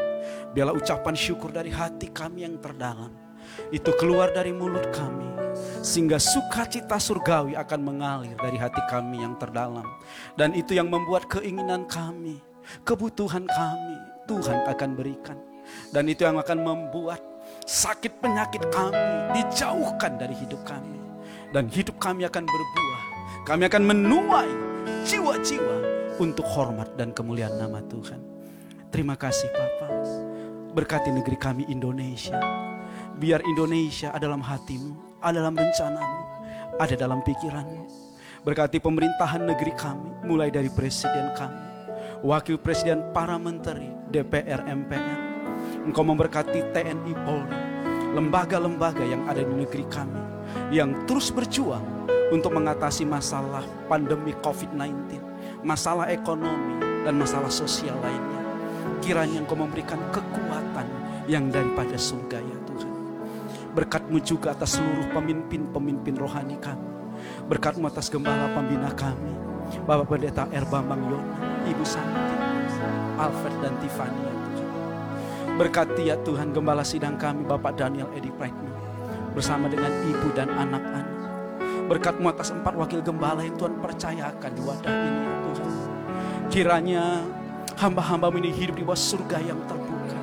[0.58, 3.27] Biarlah ucapan syukur dari hati kami yang terdalam
[3.74, 5.28] itu keluar dari mulut kami
[5.82, 9.86] sehingga sukacita surgawi akan mengalir dari hati kami yang terdalam
[10.36, 12.40] dan itu yang membuat keinginan kami,
[12.84, 13.96] kebutuhan kami
[14.28, 15.38] Tuhan akan berikan
[15.96, 17.20] dan itu yang akan membuat
[17.64, 19.00] sakit penyakit kami
[19.36, 20.98] dijauhkan dari hidup kami
[21.52, 23.04] dan hidup kami akan berbuah.
[23.48, 24.52] Kami akan menuai
[25.08, 25.78] jiwa-jiwa
[26.20, 28.20] untuk hormat dan kemuliaan nama Tuhan.
[28.92, 29.92] Terima kasih Bapak.
[30.76, 32.40] Berkati negeri kami Indonesia.
[33.18, 36.22] Biar Indonesia ada dalam hatimu, ada dalam rencanamu,
[36.78, 37.90] ada dalam pikiranmu.
[38.46, 41.58] Berkati pemerintahan negeri kami, mulai dari presiden kami,
[42.22, 45.20] wakil presiden, para menteri, DPR, MPR.
[45.90, 47.58] Engkau memberkati TNI Polri,
[48.14, 50.22] lembaga-lembaga yang ada di negeri kami,
[50.70, 51.82] yang terus berjuang
[52.30, 55.18] untuk mengatasi masalah pandemi COVID-19,
[55.66, 58.46] masalah ekonomi, dan masalah sosial lainnya.
[59.02, 60.86] Kiranya Engkau memberikan kekuatan
[61.26, 62.57] yang daripada surga ya.
[63.78, 66.90] Berkatmu juga atas seluruh pemimpin-pemimpin rohani kami.
[67.46, 69.38] Berkatmu atas gembala pembina kami.
[69.86, 70.50] Bapak Pendeta.
[70.50, 71.38] Bambang Yona,
[71.70, 72.26] Ibu Santi,
[73.22, 74.34] Alfred dan Tiffany ya.
[75.62, 78.66] Berkati ya Tuhan gembala sidang kami Bapak Daniel Edi Praitno.
[79.38, 81.06] Bersama dengan ibu dan anak-anak.
[81.86, 85.70] Berkatmu atas empat wakil gembala yang Tuhan percayakan di wadah ini ya Tuhan.
[86.50, 87.04] Kiranya
[87.78, 90.18] hamba-hamba ini hidup di bawah surga yang terbuka.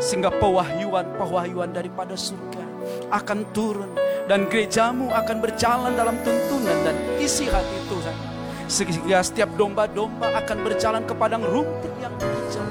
[0.00, 2.63] Sehingga pewahyuan-pewahyuan daripada surga
[3.12, 3.90] akan turun.
[4.24, 8.16] Dan gerejamu akan berjalan dalam tuntunan dan isi hati Tuhan.
[8.64, 12.64] Sehingga setiap domba-domba akan berjalan ke padang rumput yang hijau.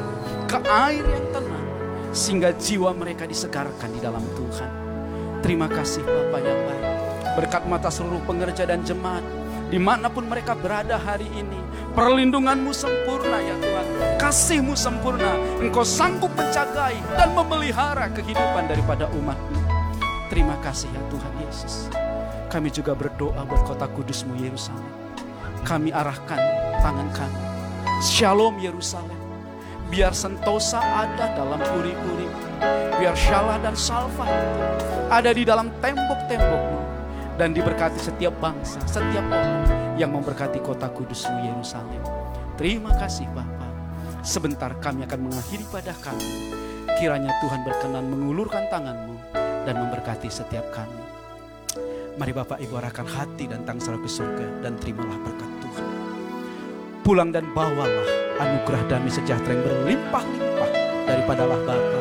[0.50, 1.68] Ke air yang tenang.
[2.10, 4.70] Sehingga jiwa mereka disegarkan di dalam Tuhan.
[5.46, 6.86] Terima kasih Bapak yang baik.
[7.38, 9.22] Berkat mata seluruh pengerja dan jemaat.
[9.70, 11.58] Di mana pun mereka berada hari ini.
[11.94, 13.88] Perlindunganmu sempurna ya Tuhan.
[14.18, 15.34] Kasihmu sempurna.
[15.62, 19.63] Engkau sanggup menjagai dan memelihara kehidupan daripada umatmu.
[20.34, 21.94] Terima kasih ya Tuhan Yesus.
[22.50, 24.90] Kami juga berdoa buat kota kudusmu Yerusalem.
[25.62, 26.42] Kami arahkan
[26.82, 27.42] tangan kami.
[28.02, 29.14] Shalom Yerusalem.
[29.94, 32.26] Biar sentosa ada dalam puri-puri.
[32.98, 34.26] Biar syalah dan salva
[35.14, 36.82] ada di dalam tembok-tembokmu.
[37.38, 39.70] Dan diberkati setiap bangsa, setiap orang
[40.02, 42.02] yang memberkati kota kudusmu Yerusalem.
[42.58, 43.70] Terima kasih Bapa.
[44.26, 46.58] Sebentar kami akan mengakhiri pada kami.
[46.98, 51.02] Kiranya Tuhan berkenan mengulurkan tanganmu dan memberkati setiap kami.
[52.14, 55.88] Mari Bapak Ibu arahkan hati dan tangsel ke surga dan terimalah berkat Tuhan.
[57.02, 58.06] Pulang dan bawalah
[58.38, 60.72] anugerah damai sejahtera yang berlimpah-limpah
[61.10, 62.00] daripada Allah Bapa.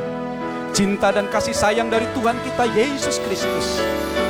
[0.77, 3.81] Cinta dan kasih sayang dari Tuhan kita Yesus Kristus.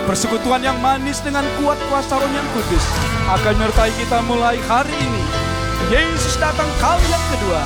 [0.06, 2.84] Persekutuan yang manis dengan kuat kuasa roh yang kudus
[3.30, 5.22] akan menyertai kita mulai hari ini.
[5.90, 7.62] Yesus datang kali yang kedua.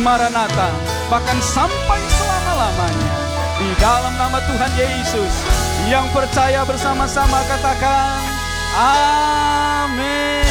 [0.00, 0.68] Maranatha
[1.08, 3.27] bahkan sampai selama-lamanya.
[3.58, 5.34] Di dalam nama Tuhan Yesus
[5.90, 8.22] Yang percaya bersama-sama katakan
[8.78, 10.47] Amin.